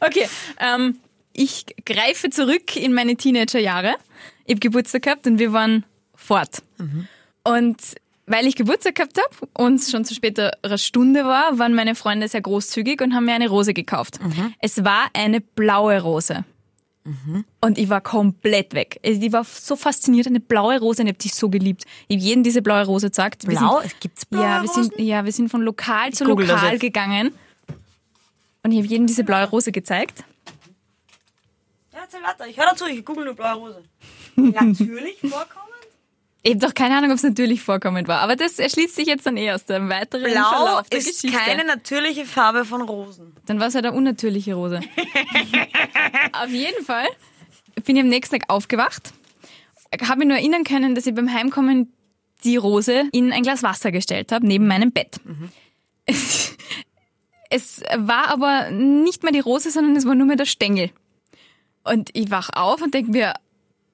okay, 0.00 0.28
ähm, 0.60 1.00
ich 1.32 1.66
greife 1.84 2.30
zurück 2.30 2.76
in 2.76 2.94
meine 2.94 3.16
Teenagerjahre. 3.16 3.96
Ich 4.44 4.52
habe 4.52 4.60
Geburtstag 4.60 5.02
gehabt 5.02 5.26
und 5.26 5.38
wir 5.38 5.52
waren 5.52 5.84
fort. 6.14 6.62
Und 7.42 7.78
weil 8.26 8.46
ich 8.46 8.56
Geburtstag 8.56 8.94
gehabt 8.94 9.18
habe 9.18 9.50
und 9.54 9.76
es 9.76 9.90
schon 9.90 10.04
zu 10.04 10.14
späterer 10.14 10.78
Stunde 10.78 11.24
war, 11.24 11.58
waren 11.58 11.74
meine 11.74 11.94
Freunde 11.94 12.28
sehr 12.28 12.40
großzügig 12.40 13.00
und 13.02 13.14
haben 13.14 13.26
mir 13.26 13.34
eine 13.34 13.48
Rose 13.48 13.74
gekauft. 13.74 14.18
Es 14.60 14.84
war 14.84 15.08
eine 15.12 15.40
blaue 15.40 16.00
Rose. 16.00 16.44
Und 17.60 17.76
ich 17.76 17.90
war 17.90 18.00
komplett 18.00 18.72
weg. 18.72 18.98
Also 19.04 19.20
Ich 19.20 19.30
war 19.30 19.44
so 19.44 19.76
fasziniert, 19.76 20.26
eine 20.26 20.40
blaue 20.40 20.80
Rose, 20.80 21.02
und 21.02 21.08
ich 21.08 21.12
habe 21.12 21.22
dich 21.22 21.34
so 21.34 21.50
geliebt. 21.50 21.84
Ich 22.08 22.16
habe 22.16 22.24
jedem 22.24 22.42
diese 22.42 22.62
blaue 22.62 22.86
Rose 22.86 23.10
gesagt. 23.10 23.46
Wir 23.46 23.58
Blau? 23.58 23.80
Sind, 23.80 23.92
Es 23.92 24.00
gibt's 24.00 24.24
blaue 24.24 24.42
ja, 24.42 24.62
wir 24.62 24.68
sind, 24.70 24.92
Rosen? 24.92 25.04
ja, 25.04 25.24
wir 25.26 25.32
sind 25.32 25.50
von 25.50 25.60
lokal 25.60 26.12
zu 26.14 26.24
google 26.24 26.46
das 26.46 26.62
lokal 26.62 26.78
gegangen. 26.78 27.34
Und 28.62 28.72
ich 28.72 28.78
habe 28.78 28.86
jedem 28.86 29.06
diese 29.06 29.22
blaue 29.22 29.44
Rose 29.50 29.70
gezeigt. 29.70 30.24
Ja, 31.92 32.00
erzähl 32.00 32.22
weiter. 32.22 32.46
Ich 32.48 32.56
höre 32.56 32.66
dazu, 32.70 32.86
ich 32.86 33.04
google 33.04 33.26
nur 33.26 33.34
blaue 33.34 33.54
Rose. 33.56 33.82
Natürlich 34.36 35.20
vorkommend? 35.20 35.73
Habe 36.46 36.58
doch 36.58 36.74
keine 36.74 36.96
Ahnung, 36.96 37.10
ob 37.10 37.16
es 37.16 37.22
natürlich 37.22 37.62
vorkommend 37.62 38.06
war, 38.06 38.20
aber 38.20 38.36
das 38.36 38.58
erschließt 38.58 38.94
sich 38.94 39.06
jetzt 39.06 39.24
dann 39.26 39.36
eh 39.36 39.52
aus 39.52 39.64
dem 39.64 39.88
weiteren 39.88 40.24
Blau 40.24 40.50
Verlauf 40.50 40.88
der 40.90 40.98
ist 40.98 41.22
Geschichte. 41.22 41.38
keine 41.38 41.64
natürliche 41.64 42.26
Farbe 42.26 42.64
von 42.64 42.82
Rosen. 42.82 43.34
Dann 43.46 43.60
war 43.60 43.68
es 43.68 43.74
halt 43.74 43.86
eine 43.86 43.96
unnatürliche 43.96 44.54
Rose. 44.54 44.80
Auf 46.32 46.50
jeden 46.50 46.84
Fall 46.84 47.06
bin 47.84 47.96
ich 47.96 48.02
am 48.02 48.08
nächsten 48.08 48.38
Tag 48.38 48.50
aufgewacht, 48.50 49.14
habe 50.02 50.18
mich 50.18 50.28
nur 50.28 50.36
erinnern 50.36 50.64
können, 50.64 50.94
dass 50.94 51.06
ich 51.06 51.14
beim 51.14 51.32
Heimkommen 51.32 51.92
die 52.44 52.56
Rose 52.56 53.04
in 53.12 53.32
ein 53.32 53.42
Glas 53.42 53.62
Wasser 53.62 53.90
gestellt 53.90 54.32
habe, 54.32 54.46
neben 54.46 54.66
meinem 54.66 54.92
Bett. 54.92 55.20
Es 57.50 57.82
war 57.96 58.28
aber 58.28 58.70
nicht 58.70 59.22
mehr 59.22 59.32
die 59.32 59.40
Rose, 59.40 59.70
sondern 59.70 59.96
es 59.96 60.06
war 60.06 60.14
nur 60.14 60.26
mehr 60.26 60.36
der 60.36 60.44
Stängel. 60.44 60.90
Und 61.84 62.10
ich 62.12 62.30
wach 62.30 62.50
auf 62.54 62.82
und 62.82 62.92
denke 62.94 63.12
mir, 63.12 63.34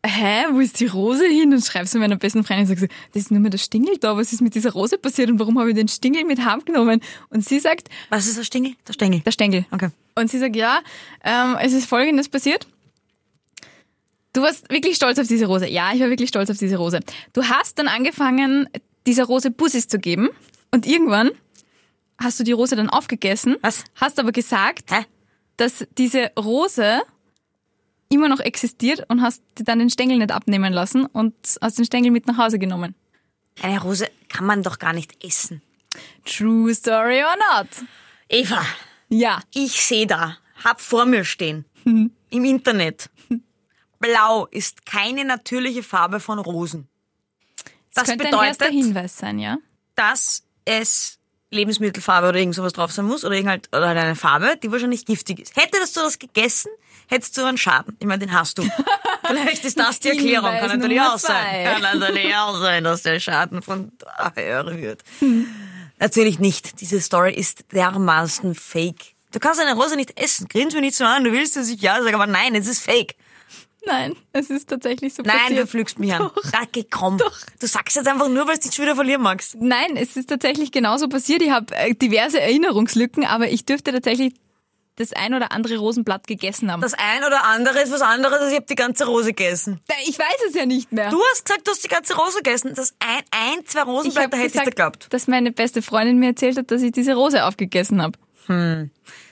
hä, 0.05 0.45
wo 0.53 0.61
ist 0.61 0.81
die 0.81 0.87
Rose 0.87 1.27
hin? 1.27 1.53
Und 1.53 1.65
schreib's 1.65 1.95
meiner 1.95 2.17
besten 2.17 2.45
Freundin 2.45 2.69
und 2.69 2.79
sag 2.79 2.79
so, 2.79 2.87
das 3.13 3.23
ist 3.23 3.31
nur 3.31 3.41
mehr 3.41 3.51
der 3.51 3.59
Stingel 3.59 3.97
da, 3.99 4.17
was 4.17 4.33
ist 4.33 4.41
mit 4.41 4.55
dieser 4.55 4.73
Rose 4.73 4.99
passiert 4.99 5.31
und 5.31 5.39
warum 5.39 5.59
habe 5.59 5.71
ich 5.71 5.77
den 5.77 5.89
Stingel 5.89 6.25
mit 6.25 6.45
heimgenommen? 6.45 7.01
Und 7.29 7.45
sie 7.45 7.59
sagt, 7.61 7.89
Was 8.09 8.27
ist 8.27 8.39
der 8.39 8.45
Stängel? 8.45 8.73
Der 8.89 8.93
Stängel. 8.95 9.21
der 9.21 9.31
Stängel. 9.33 9.67
Okay. 9.71 9.91
Und 10.15 10.31
sie 10.31 10.39
sagt, 10.39 10.57
ja, 10.57 10.81
ähm, 11.25 11.57
es 11.61 11.73
ist 11.73 11.87
Folgendes 11.87 12.29
passiert. 12.29 12.67
Du 14.33 14.43
warst 14.43 14.71
wirklich 14.71 14.97
stolz 14.97 15.19
auf 15.19 15.27
diese 15.27 15.47
Rose. 15.47 15.69
Ja, 15.69 15.93
ich 15.93 16.01
war 16.01 16.09
wirklich 16.09 16.29
stolz 16.29 16.51
auf 16.51 16.59
diese 16.59 16.77
Rose. 16.77 17.01
Du 17.33 17.45
hast 17.45 17.79
dann 17.79 17.89
angefangen, 17.89 18.69
dieser 19.07 19.25
Rose 19.25 19.51
Bussis 19.51 19.89
zu 19.89 19.99
geben. 19.99 20.29
Und 20.71 20.87
irgendwann 20.87 21.31
hast 22.19 22.39
du 22.39 22.45
die 22.45 22.53
Rose 22.53 22.77
dann 22.77 22.89
aufgegessen. 22.89 23.57
Was? 23.63 23.85
Hast 23.97 24.19
aber 24.21 24.31
gesagt, 24.33 24.93
Hä? 24.93 25.05
dass 25.57 25.87
diese 25.99 26.31
Rose 26.39 27.03
immer 28.11 28.29
noch 28.29 28.40
existiert 28.40 29.05
und 29.09 29.23
hast 29.23 29.42
dir 29.57 29.64
dann 29.64 29.79
den 29.79 29.88
Stängel 29.88 30.18
nicht 30.18 30.33
abnehmen 30.33 30.73
lassen 30.73 31.07
und 31.07 31.35
hast 31.62 31.79
den 31.79 31.85
Stängel 31.87 32.11
mit 32.11 32.27
nach 32.27 32.37
Hause 32.37 32.59
genommen. 32.59 32.94
Eine 33.62 33.81
Rose 33.81 34.09
kann 34.29 34.44
man 34.46 34.62
doch 34.62 34.79
gar 34.79 34.92
nicht 34.92 35.25
essen. 35.25 35.62
True 36.25 36.75
story 36.75 37.23
or 37.23 37.37
not? 37.53 37.68
Eva, 38.29 38.64
Ja. 39.09 39.40
ich 39.55 39.81
sehe 39.81 40.07
da, 40.07 40.37
hab 40.64 40.81
vor 40.81 41.07
mir 41.07 41.25
stehen, 41.25 41.64
im 41.85 42.44
Internet. 42.44 43.11
Blau 43.99 44.46
ist 44.46 44.87
keine 44.87 45.25
natürliche 45.25 45.83
Farbe 45.83 46.20
von 46.20 46.38
Rosen. 46.38 46.88
Das, 47.94 48.09
könnte 48.09 48.27
ein 48.27 48.33
erster 48.33 48.66
bedeutet, 48.66 48.85
Hinweis 48.87 49.18
sein, 49.18 49.38
ja? 49.38 49.59
dass 49.94 50.44
es 50.64 51.18
Lebensmittelfarbe 51.51 52.29
oder 52.29 52.38
irgend 52.38 52.55
sowas 52.55 52.73
drauf 52.73 52.92
sein 52.92 53.05
muss 53.05 53.25
oder, 53.25 53.35
irgend 53.35 53.51
halt, 53.51 53.68
oder 53.77 53.88
eine 53.88 54.16
Farbe, 54.16 54.57
die 54.62 54.70
wahrscheinlich 54.70 55.05
giftig 55.05 55.40
ist. 55.40 55.57
Hättest 55.57 55.96
du 55.96 56.01
das 56.01 56.18
gegessen, 56.18 56.70
hättest 57.11 57.37
du 57.37 57.44
einen 57.44 57.59
Schaden. 57.59 57.96
Ich 57.99 58.07
meine, 58.07 58.27
den 58.27 58.33
hast 58.33 58.59
du. 58.59 58.62
Vielleicht 59.27 59.64
ist 59.64 59.79
das 59.79 60.01
die 60.01 60.09
Erklärung. 60.09 60.51
Kann 60.51 60.79
natürlich 60.79 61.01
auch 61.01 61.18
sein. 61.18 61.64
Kann 61.64 61.83
natürlich 62.01 62.35
auch 62.35 62.59
sein, 62.59 62.85
dass 62.85 63.03
der 63.03 63.20
Schaden 63.20 63.62
von 63.62 63.92
höher 64.35 64.77
wird. 64.77 65.03
Natürlich 65.99 66.38
nicht. 66.38 66.81
Diese 66.81 67.01
Story 67.01 67.35
ist 67.35 67.73
dermaßen 67.73 68.55
fake. 68.55 69.14
Du 69.33 69.38
kannst 69.38 69.61
eine 69.61 69.75
Rose 69.75 69.96
nicht 69.96 70.18
essen. 70.18 70.49
Grins 70.49 70.75
mir 70.75 70.81
nicht 70.81 70.96
so 70.96 71.05
an. 71.05 71.23
Du 71.23 71.33
willst, 71.33 71.57
dass 71.57 71.68
ich 71.68 71.81
ja 71.81 72.03
sage, 72.03 72.14
aber 72.14 72.27
nein, 72.27 72.55
es 72.55 72.66
ist 72.66 72.83
fake. 72.83 73.14
Nein, 73.87 74.14
es 74.33 74.51
ist 74.51 74.68
tatsächlich 74.68 75.14
so 75.14 75.23
Nein, 75.23 75.37
du 75.37 75.42
passiert. 75.49 75.68
pflügst 75.70 75.99
mich 75.99 76.12
an. 76.12 76.31
Danke, 76.53 76.85
komm. 76.90 77.16
Du 77.16 77.66
sagst 77.66 77.96
jetzt 77.96 78.09
einfach 78.09 78.29
nur, 78.29 78.46
weil 78.46 78.57
du 78.57 78.62
dich 78.62 78.75
schon 78.75 78.85
wieder 78.85 78.94
verlieren 78.94 79.23
magst. 79.23 79.57
Nein, 79.59 79.96
es 79.96 80.16
ist 80.16 80.29
tatsächlich 80.29 80.70
genauso 80.70 81.09
passiert. 81.09 81.40
Ich 81.42 81.51
habe 81.51 81.75
äh, 81.75 81.94
diverse 81.94 82.40
Erinnerungslücken, 82.40 83.25
aber 83.25 83.49
ich 83.51 83.64
dürfte 83.64 83.92
tatsächlich 83.92 84.35
das 85.01 85.13
ein 85.15 85.35
oder 85.35 85.51
andere 85.53 85.79
Rosenblatt 85.79 86.27
gegessen 86.27 86.71
haben. 86.71 86.81
Das 86.83 86.95
ein 86.95 87.25
oder 87.25 87.45
andere 87.45 87.81
ist 87.81 87.91
was 87.93 88.03
anderes, 88.03 88.39
als 88.39 88.51
ich 88.51 88.57
habe 88.57 88.67
die 88.67 88.75
ganze 88.75 89.07
Rose 89.07 89.29
gegessen. 89.29 89.81
ich 90.07 90.19
weiß 90.19 90.49
es 90.49 90.55
ja 90.55 90.67
nicht 90.67 90.93
mehr. 90.93 91.11
Du 91.11 91.21
hast 91.33 91.45
gesagt, 91.47 91.67
du 91.67 91.73
hast 91.73 91.83
die 91.83 91.89
ganze 91.89 92.17
Rose 92.17 92.37
gegessen. 92.37 92.75
Das 92.75 92.95
ein, 93.01 93.23
ein 93.31 93.67
zwei 93.67 93.81
ich 93.81 93.87
Rosenblätter 93.87 94.37
hätte 94.37 94.47
ich 94.47 94.53
dir 94.53 94.59
gesagt, 94.61 94.77
geglaubt. 94.77 95.07
dass 95.11 95.27
meine 95.27 95.53
beste 95.53 95.83
Freundin 95.83 96.19
mir 96.19 96.29
erzählt 96.29 96.59
hat, 96.59 96.71
dass 96.71 96.83
ich 96.83 96.93
diese 96.93 97.15
Rose 97.15 97.45
aufgegessen 97.45 98.03
habe. 98.03 98.19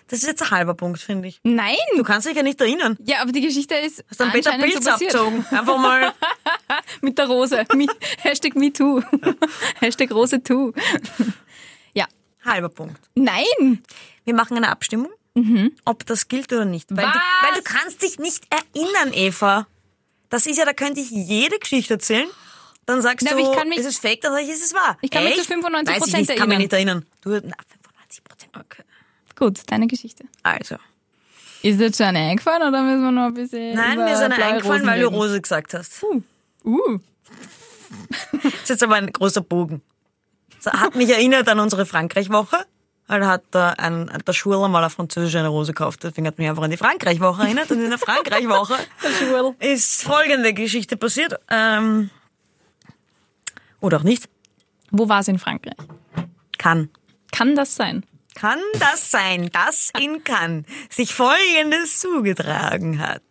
Das 0.09 0.21
ist 0.21 0.27
jetzt 0.27 0.43
ein 0.43 0.51
halber 0.51 0.75
Punkt, 0.75 1.01
finde 1.01 1.29
ich. 1.29 1.41
Nein! 1.43 1.77
Du 1.97 2.03
kannst 2.03 2.27
dich 2.27 2.35
ja 2.37 2.43
nicht 2.43 2.61
erinnern. 2.61 2.97
ja, 3.05 3.21
aber 3.21 3.33
die 3.33 3.43
Geschichte 3.43 3.75
ist 3.75 4.05
Hast 4.09 4.21
dann 4.21 4.31
Peter 4.31 4.53
anscheinend 4.53 4.73
Pilz 4.75 4.85
so 4.85 4.91
abgezogen. 4.93 5.47
Einfach 5.51 5.77
mal. 5.77 6.13
Mit 7.03 7.19
der 7.19 7.27
Rose. 7.27 7.65
Hashtag 8.23 8.55
MeToo. 8.55 9.03
Hashtag 9.81 10.11
Rose 10.13 10.43
too. 10.43 10.73
ja. 11.93 12.07
halber 12.45 12.71
Punkt. 12.71 12.99
Nein! 13.15 13.83
Wir 14.25 14.35
machen 14.35 14.57
eine 14.57 14.69
Abstimmung, 14.69 15.11
ob 15.85 16.07
das 16.07 16.29
gilt 16.29 16.53
oder 16.53 16.64
nicht. 16.64 16.88
Weil 16.90 17.05
du, 17.07 17.11
Was? 17.11 17.22
weil 17.42 17.55
du 17.59 17.62
kannst 17.62 18.03
dich 18.03 18.18
nicht 18.18 18.44
erinnern, 18.51 19.12
Eva. 19.12 19.66
Das 20.31 20.46
ist 20.46 20.59
ja, 20.59 20.64
da 20.64 20.72
könnte 20.72 21.01
ich 21.01 21.11
jede 21.11 21.59
Geschichte 21.59 21.94
erzählen. 21.94 22.29
Dann 22.87 23.03
sagst 23.03 23.27
Na, 23.29 23.37
du, 23.37 23.38
ich 23.51 23.53
kann 23.57 23.68
mich- 23.68 23.79
ist 23.79 23.87
es 23.87 23.98
fake, 23.98 24.20
dann 24.22 24.33
sag 24.33 24.42
ich, 24.42 24.48
ist 24.48 24.64
es 24.64 24.74
wahr. 24.74 24.96
Ich 25.03 25.11
kann 25.11 25.24
mich 25.24 25.35
zu 25.35 25.40
Echt? 25.40 25.51
95% 25.51 25.87
Weiß 25.88 26.07
ich 26.07 26.12
nicht, 26.14 26.37
kann 26.37 26.48
mich 26.48 26.59
erinnern. 26.59 26.59
nicht 26.59 26.72
erinnern. 26.72 27.07
Du, 27.22 27.31
na, 27.31 27.57
95 27.83 28.24
Prozent. 28.24 28.57
Okay. 28.57 28.83
Gut, 29.37 29.61
deine 29.66 29.87
Geschichte. 29.87 30.24
Also. 30.42 30.77
Ist 31.62 31.81
jetzt 31.81 31.98
schon 31.98 32.07
eine 32.07 32.18
eingefallen 32.20 32.62
oder 32.68 32.83
müssen 32.83 33.03
wir 33.03 33.11
noch 33.11 33.27
ein 33.27 33.35
bisschen. 33.35 33.74
Nein, 33.74 33.98
mir 33.98 34.12
ist 34.12 34.20
eine 34.20 34.35
eingefallen, 34.37 34.83
Rosen 34.83 34.87
weil 34.87 35.01
du? 35.01 35.09
Rose 35.09 35.40
gesagt 35.40 35.74
hast. 35.74 36.03
Uh. 36.64 36.98
Das 38.33 38.53
ist 38.62 38.68
jetzt 38.68 38.83
aber 38.83 38.96
ein 38.96 39.11
großer 39.12 39.40
Bogen. 39.40 39.83
Das 40.62 40.72
hat 40.72 40.94
mich 40.94 41.09
erinnert 41.11 41.48
an 41.48 41.59
unsere 41.61 41.87
Frankreich-Woche. 41.87 42.64
Weil 43.09 43.21
da 43.21 43.27
hat 43.27 43.44
da 43.51 43.71
ein, 43.71 44.11
der 44.27 44.33
Schuler 44.35 44.68
mal 44.68 44.79
eine 44.79 44.90
französische 44.90 45.38
eine 45.38 45.49
Rose 45.49 45.73
gekauft. 45.73 46.05
Deswegen 46.05 46.27
hat 46.27 46.37
mich 46.37 46.49
einfach 46.49 46.62
an 46.62 46.71
die 46.71 46.77
Frankreich-Woche 46.77 47.42
erinnert. 47.42 47.71
Und 47.71 47.83
in 47.83 47.88
der 47.88 47.99
Frankreich-Woche 47.99 48.77
ist 49.61 50.03
folgende 50.03 50.53
Geschichte 50.53 50.99
passiert. 50.99 51.35
Ähm, 51.51 52.11
oder 53.81 53.99
auch 53.99 54.03
nicht. 54.03 54.29
Wo 54.90 55.09
war 55.09 55.21
es 55.21 55.29
in 55.29 55.38
Frankreich? 55.38 55.75
Kann. 56.59 56.90
Kann 57.33 57.57
das 57.57 57.77
sein? 57.77 58.05
Kann 58.35 58.61
das 58.79 59.11
sein, 59.11 59.51
dass 59.53 59.90
in 59.99 60.23
Cannes 60.23 60.64
sich 60.90 61.14
Folgendes 61.14 61.99
zugetragen 61.99 63.01
hat? 63.01 63.23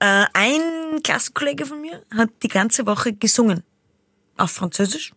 Äh, 0.00 0.26
ein 0.34 1.02
Klassenkollege 1.02 1.66
von 1.66 1.80
mir 1.80 2.02
hat 2.14 2.30
die 2.42 2.48
ganze 2.48 2.84
Woche 2.86 3.12
gesungen. 3.12 3.62
Auf 4.36 4.50
Französisch. 4.50 5.12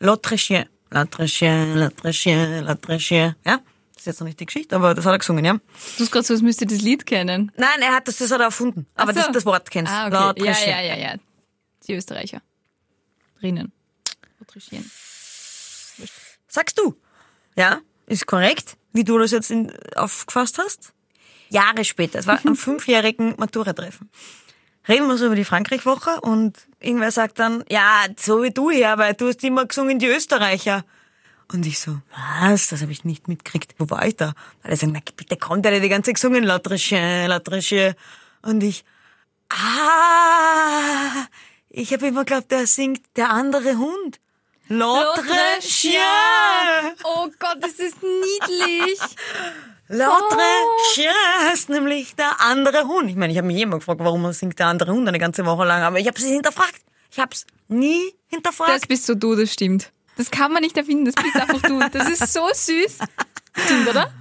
L'autre 0.00 0.36
chien. 0.36 0.66
L'autre 0.94 1.26
chien, 1.26 1.74
l'autre 1.74 2.12
chien, 2.12 2.62
l'autre 2.64 2.98
chien. 2.98 3.34
Ja? 3.44 3.58
Das 3.94 4.02
ist 4.02 4.06
jetzt 4.06 4.20
noch 4.20 4.26
nicht 4.28 4.38
die 4.38 4.46
Geschichte, 4.46 4.76
aber 4.76 4.94
das 4.94 5.04
hat 5.04 5.12
er 5.12 5.18
gesungen, 5.18 5.44
ja? 5.44 5.54
Du 5.54 6.04
hast 6.04 6.12
gerade 6.12 6.24
so, 6.24 6.34
als 6.34 6.42
müsste 6.42 6.66
das 6.66 6.80
Lied 6.82 7.04
kennen. 7.04 7.50
Nein, 7.56 7.82
er 7.82 7.92
hat 7.92 8.06
das, 8.06 8.18
das 8.18 8.30
hat 8.30 8.38
er 8.40 8.46
erfunden. 8.46 8.86
Aber 8.94 9.12
so. 9.12 9.18
das, 9.18 9.32
das 9.32 9.44
Wort 9.44 9.68
kennst 9.72 9.92
Ah, 9.92 10.06
L'autre 10.06 10.42
okay. 10.42 10.44
Ja, 10.44 10.80
ja, 10.80 10.94
ja, 10.94 10.96
ja. 10.96 11.14
Die 11.88 11.94
Österreicher. 11.94 12.42
Drinnen. 13.40 13.72
Autrichieren. 14.40 14.88
Sagst 16.46 16.78
du? 16.78 16.94
Ja, 17.56 17.80
ist 18.06 18.26
korrekt, 18.26 18.76
wie 18.92 19.02
du 19.02 19.18
das 19.18 19.32
jetzt 19.32 19.50
in, 19.50 19.72
aufgefasst 19.96 20.58
hast. 20.58 20.92
Jahre 21.48 21.84
später, 21.84 22.20
es 22.20 22.28
war 22.28 22.38
am 22.44 22.54
fünfjährigen 22.68 23.34
Matura-Treffen. 23.36 24.10
Reden 24.86 25.06
wir 25.06 25.16
so 25.16 25.26
über 25.26 25.34
die 25.34 25.44
Frankreich-Woche 25.44 26.20
und 26.20 26.58
irgendwer 26.80 27.10
sagt 27.10 27.38
dann, 27.38 27.64
ja, 27.70 28.04
so 28.18 28.42
wie 28.42 28.50
du 28.50 28.70
hier, 28.70 28.98
weil 28.98 29.14
du 29.14 29.28
hast 29.28 29.42
immer 29.42 29.64
gesungen, 29.64 29.98
die 29.98 30.06
Österreicher. 30.06 30.84
Und 31.52 31.66
ich 31.66 31.78
so, 31.78 31.98
was? 32.40 32.68
Das 32.68 32.82
habe 32.82 32.92
ich 32.92 33.04
nicht 33.04 33.28
mitgekriegt. 33.28 33.74
Wo 33.78 33.88
war 33.90 34.06
ich 34.06 34.16
da? 34.16 34.34
Weil 34.62 34.72
er 34.72 34.76
sagt, 34.76 34.92
na 34.92 35.00
bitte 35.16 35.36
kommt, 35.36 35.64
der 35.64 35.74
hat 35.74 35.82
die 35.82 35.88
ganze 35.88 36.08
Zeit 36.08 36.16
gesungen, 36.16 36.44
l'autre 36.44 36.76
chien. 36.76 37.94
Und 38.42 38.62
ich, 38.62 38.84
ah, 39.50 41.26
ich 41.70 41.92
habe 41.92 42.06
immer 42.06 42.24
geglaubt, 42.24 42.50
der 42.50 42.66
singt 42.66 43.02
der 43.16 43.30
andere 43.30 43.78
Hund. 43.78 44.20
L'autre 44.68 45.60
chien. 45.60 46.00
Oh 47.04 47.28
Gott, 47.38 47.58
das 47.60 47.72
ist 47.72 48.02
niedlich. 48.02 49.00
L'autre 49.88 50.38
Oh. 50.38 51.48
heißt 51.50 51.68
nämlich 51.68 52.14
der 52.16 52.40
andere 52.40 52.84
Hund. 52.86 53.10
Ich 53.10 53.16
meine, 53.16 53.32
ich 53.32 53.38
habe 53.38 53.46
mich 53.48 53.60
immer 53.60 53.76
gefragt, 53.78 54.00
warum 54.02 54.32
singt 54.32 54.58
der 54.58 54.68
andere 54.68 54.92
Hund 54.92 55.06
eine 55.06 55.18
ganze 55.18 55.44
Woche 55.44 55.64
lang, 55.64 55.82
aber 55.82 55.98
ich 55.98 56.06
habe 56.06 56.18
es 56.18 56.24
hinterfragt. 56.24 56.80
Ich 57.10 57.18
habe 57.18 57.30
es 57.32 57.46
nie 57.68 58.14
hinterfragt. 58.26 58.70
Das 58.70 58.86
bist 58.86 59.06
so 59.06 59.14
du, 59.14 59.34
das 59.36 59.52
stimmt. 59.52 59.92
Das 60.16 60.30
kann 60.30 60.52
man 60.52 60.62
nicht 60.62 60.76
erfinden, 60.76 61.04
das 61.04 61.14
bist 61.14 61.36
einfach 61.36 61.60
du. 61.62 61.78
Das 61.90 62.08
ist 62.08 62.32
so 62.32 62.48
süß. 62.52 62.98
Stimmt, 63.64 63.88
oder? 63.88 64.12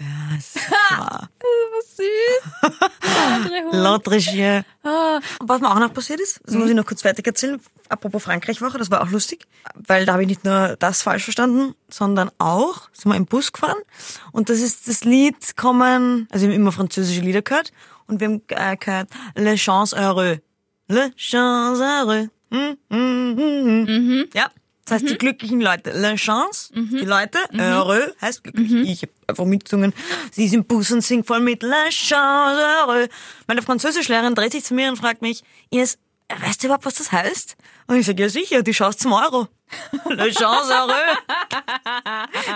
Ja. 0.00 1.28
Was 1.74 1.96
süß. 1.96 2.70
Der 3.02 3.34
andere 3.34 3.62
Hund. 3.64 3.74
L'autre 3.74 4.18
chien. 4.18 4.64
Ah, 4.82 5.20
was 5.40 5.60
mir 5.60 5.70
auch 5.70 5.78
noch 5.78 5.92
passiert 5.92 6.20
ist, 6.20 6.40
das 6.44 6.54
muss 6.54 6.68
ich 6.68 6.74
noch 6.74 6.86
kurz 6.86 7.02
fertig 7.02 7.26
erzählen, 7.26 7.60
apropos 7.92 8.24
Frankreich-Woche, 8.24 8.78
das 8.78 8.90
war 8.90 9.02
auch 9.02 9.10
lustig, 9.10 9.46
weil 9.74 10.06
da 10.06 10.14
habe 10.14 10.22
ich 10.22 10.28
nicht 10.28 10.44
nur 10.44 10.76
das 10.78 11.02
falsch 11.02 11.24
verstanden, 11.24 11.74
sondern 11.88 12.30
auch, 12.38 12.88
sind 12.92 13.12
wir 13.12 13.16
im 13.16 13.26
Bus 13.26 13.52
gefahren 13.52 13.78
und 14.32 14.48
das 14.48 14.60
ist 14.60 14.88
das 14.88 15.04
Lied 15.04 15.56
kommen, 15.56 16.26
also 16.30 16.46
wir 16.46 16.54
haben 16.54 16.60
immer 16.60 16.72
französische 16.72 17.20
Lieder 17.20 17.42
gehört 17.42 17.72
und 18.06 18.20
wir 18.20 18.28
haben 18.28 18.42
äh, 18.48 18.76
gehört 18.76 19.10
Le 19.36 19.54
Chance 19.56 19.96
Heureux. 19.96 20.40
Le 20.88 21.14
Chance 21.16 21.82
Heureux. 21.82 22.28
Hm, 22.50 22.76
hm, 22.90 23.36
hm, 23.38 23.86
hm. 23.86 24.28
Ja. 24.34 24.50
Das 24.84 24.94
heißt, 24.94 25.10
die 25.10 25.16
glücklichen 25.16 25.60
Leute. 25.60 25.92
Le 25.92 26.16
Chance, 26.16 26.72
die 26.74 27.04
Leute, 27.04 27.38
heureux 27.56 28.12
heißt 28.20 28.42
glücklich. 28.42 28.90
Ich 28.90 29.02
habe 29.02 29.12
einfach 29.28 29.44
mitgesungen. 29.44 29.94
Sie 30.32 30.44
ist 30.44 30.54
im 30.54 30.64
Bus 30.64 30.90
und 30.90 31.02
singt 31.02 31.26
voll 31.26 31.38
mit 31.38 31.62
Le 31.62 31.88
Chance 31.90 32.60
heureux. 32.60 33.08
Meine 33.46 33.62
Französischlehrerin 33.62 34.34
dreht 34.34 34.52
sich 34.52 34.64
zu 34.64 34.74
mir 34.74 34.88
und 34.88 34.96
fragt 34.96 35.22
mich, 35.22 35.44
Ines, 35.70 35.98
weißt 36.40 36.62
du 36.62 36.66
überhaupt, 36.66 36.84
was 36.84 36.94
das 36.94 37.12
heißt? 37.12 37.56
Und 37.86 37.96
ich 37.96 38.06
sage, 38.06 38.22
ja 38.22 38.28
sicher, 38.28 38.62
die 38.62 38.72
Chance 38.72 38.98
zum 38.98 39.12
Euro. 39.12 39.48
Le 40.08 40.30
Chance 40.32 40.72
heureux. 40.72 41.18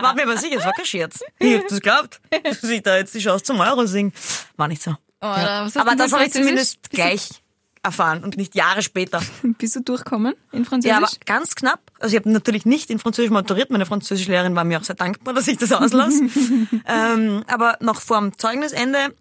War 0.00 0.14
mir 0.14 0.22
aber 0.22 0.36
sicher, 0.36 0.56
das 0.56 0.66
war 0.66 0.72
kein 0.72 0.86
Scherz. 0.86 1.20
Ich 1.38 1.54
hab 1.54 1.68
das 1.68 1.80
geglaubt, 1.80 2.20
dass 2.44 2.62
ich 2.64 2.82
da 2.82 2.96
jetzt 2.96 3.14
die 3.14 3.20
Chance 3.20 3.44
zum 3.44 3.60
Euro 3.60 3.86
singe. 3.86 4.12
War 4.56 4.68
nicht 4.68 4.82
so. 4.82 4.92
Oh, 5.20 5.26
hast 5.28 5.76
Aber 5.76 5.96
das 5.96 6.12
habe 6.12 6.24
ich 6.24 6.32
zumindest 6.32 6.90
gleich 6.90 7.42
erfahren 7.82 8.24
und 8.24 8.36
nicht 8.36 8.54
Jahre 8.54 8.82
später. 8.82 9.22
Bist 9.42 9.76
du 9.76 9.80
durchkommen 9.80 10.34
in 10.52 10.64
Französisch? 10.64 10.90
Ja, 10.90 10.98
aber 10.98 11.08
ganz 11.24 11.54
knapp. 11.54 11.80
Also 12.00 12.14
ich 12.14 12.20
habe 12.20 12.30
natürlich 12.30 12.66
nicht 12.66 12.90
in 12.90 12.98
Französisch 12.98 13.30
maturiert. 13.30 13.70
Meine 13.70 13.86
Französischlehrerin 13.86 14.54
war 14.56 14.64
mir 14.64 14.78
auch 14.78 14.84
sehr 14.84 14.96
dankbar, 14.96 15.34
dass 15.34 15.48
ich 15.48 15.56
das 15.56 15.72
auslasse. 15.72 16.24
ähm, 16.86 17.44
aber 17.46 17.78
noch 17.80 18.00
vor 18.00 18.20
dem 18.20 18.36
Zeugnisende 18.36 19.14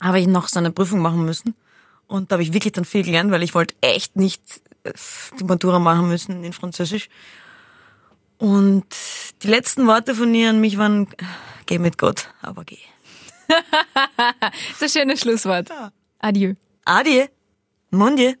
habe 0.00 0.20
ich 0.20 0.26
noch 0.26 0.48
so 0.48 0.58
eine 0.58 0.72
Prüfung 0.72 0.98
machen 0.98 1.24
müssen. 1.24 1.54
Und 2.06 2.30
da 2.30 2.34
habe 2.34 2.42
ich 2.42 2.52
wirklich 2.52 2.72
dann 2.72 2.84
viel 2.84 3.04
gelernt, 3.04 3.30
weil 3.30 3.42
ich 3.42 3.54
wollte 3.54 3.74
echt 3.80 4.16
nicht 4.16 4.42
äh, 4.84 4.92
die 5.38 5.44
Matura 5.44 5.78
machen 5.78 6.08
müssen 6.08 6.44
in 6.44 6.52
Französisch. 6.52 7.08
Und 8.38 8.86
die 9.42 9.48
letzten 9.48 9.86
Worte 9.86 10.14
von 10.14 10.34
ihr 10.34 10.50
an 10.50 10.60
mich 10.60 10.76
waren, 10.76 11.08
geh 11.66 11.78
mit 11.78 11.96
Gott, 11.96 12.28
aber 12.40 12.64
geh. 12.64 12.78
das 13.48 14.82
ist 14.82 14.82
ein 14.82 15.02
schönes 15.02 15.20
Schlusswort. 15.20 15.70
Adieu. 16.18 16.54
Adieu. 16.84 17.26
Mon 17.90 18.16
Dieu. 18.16 18.34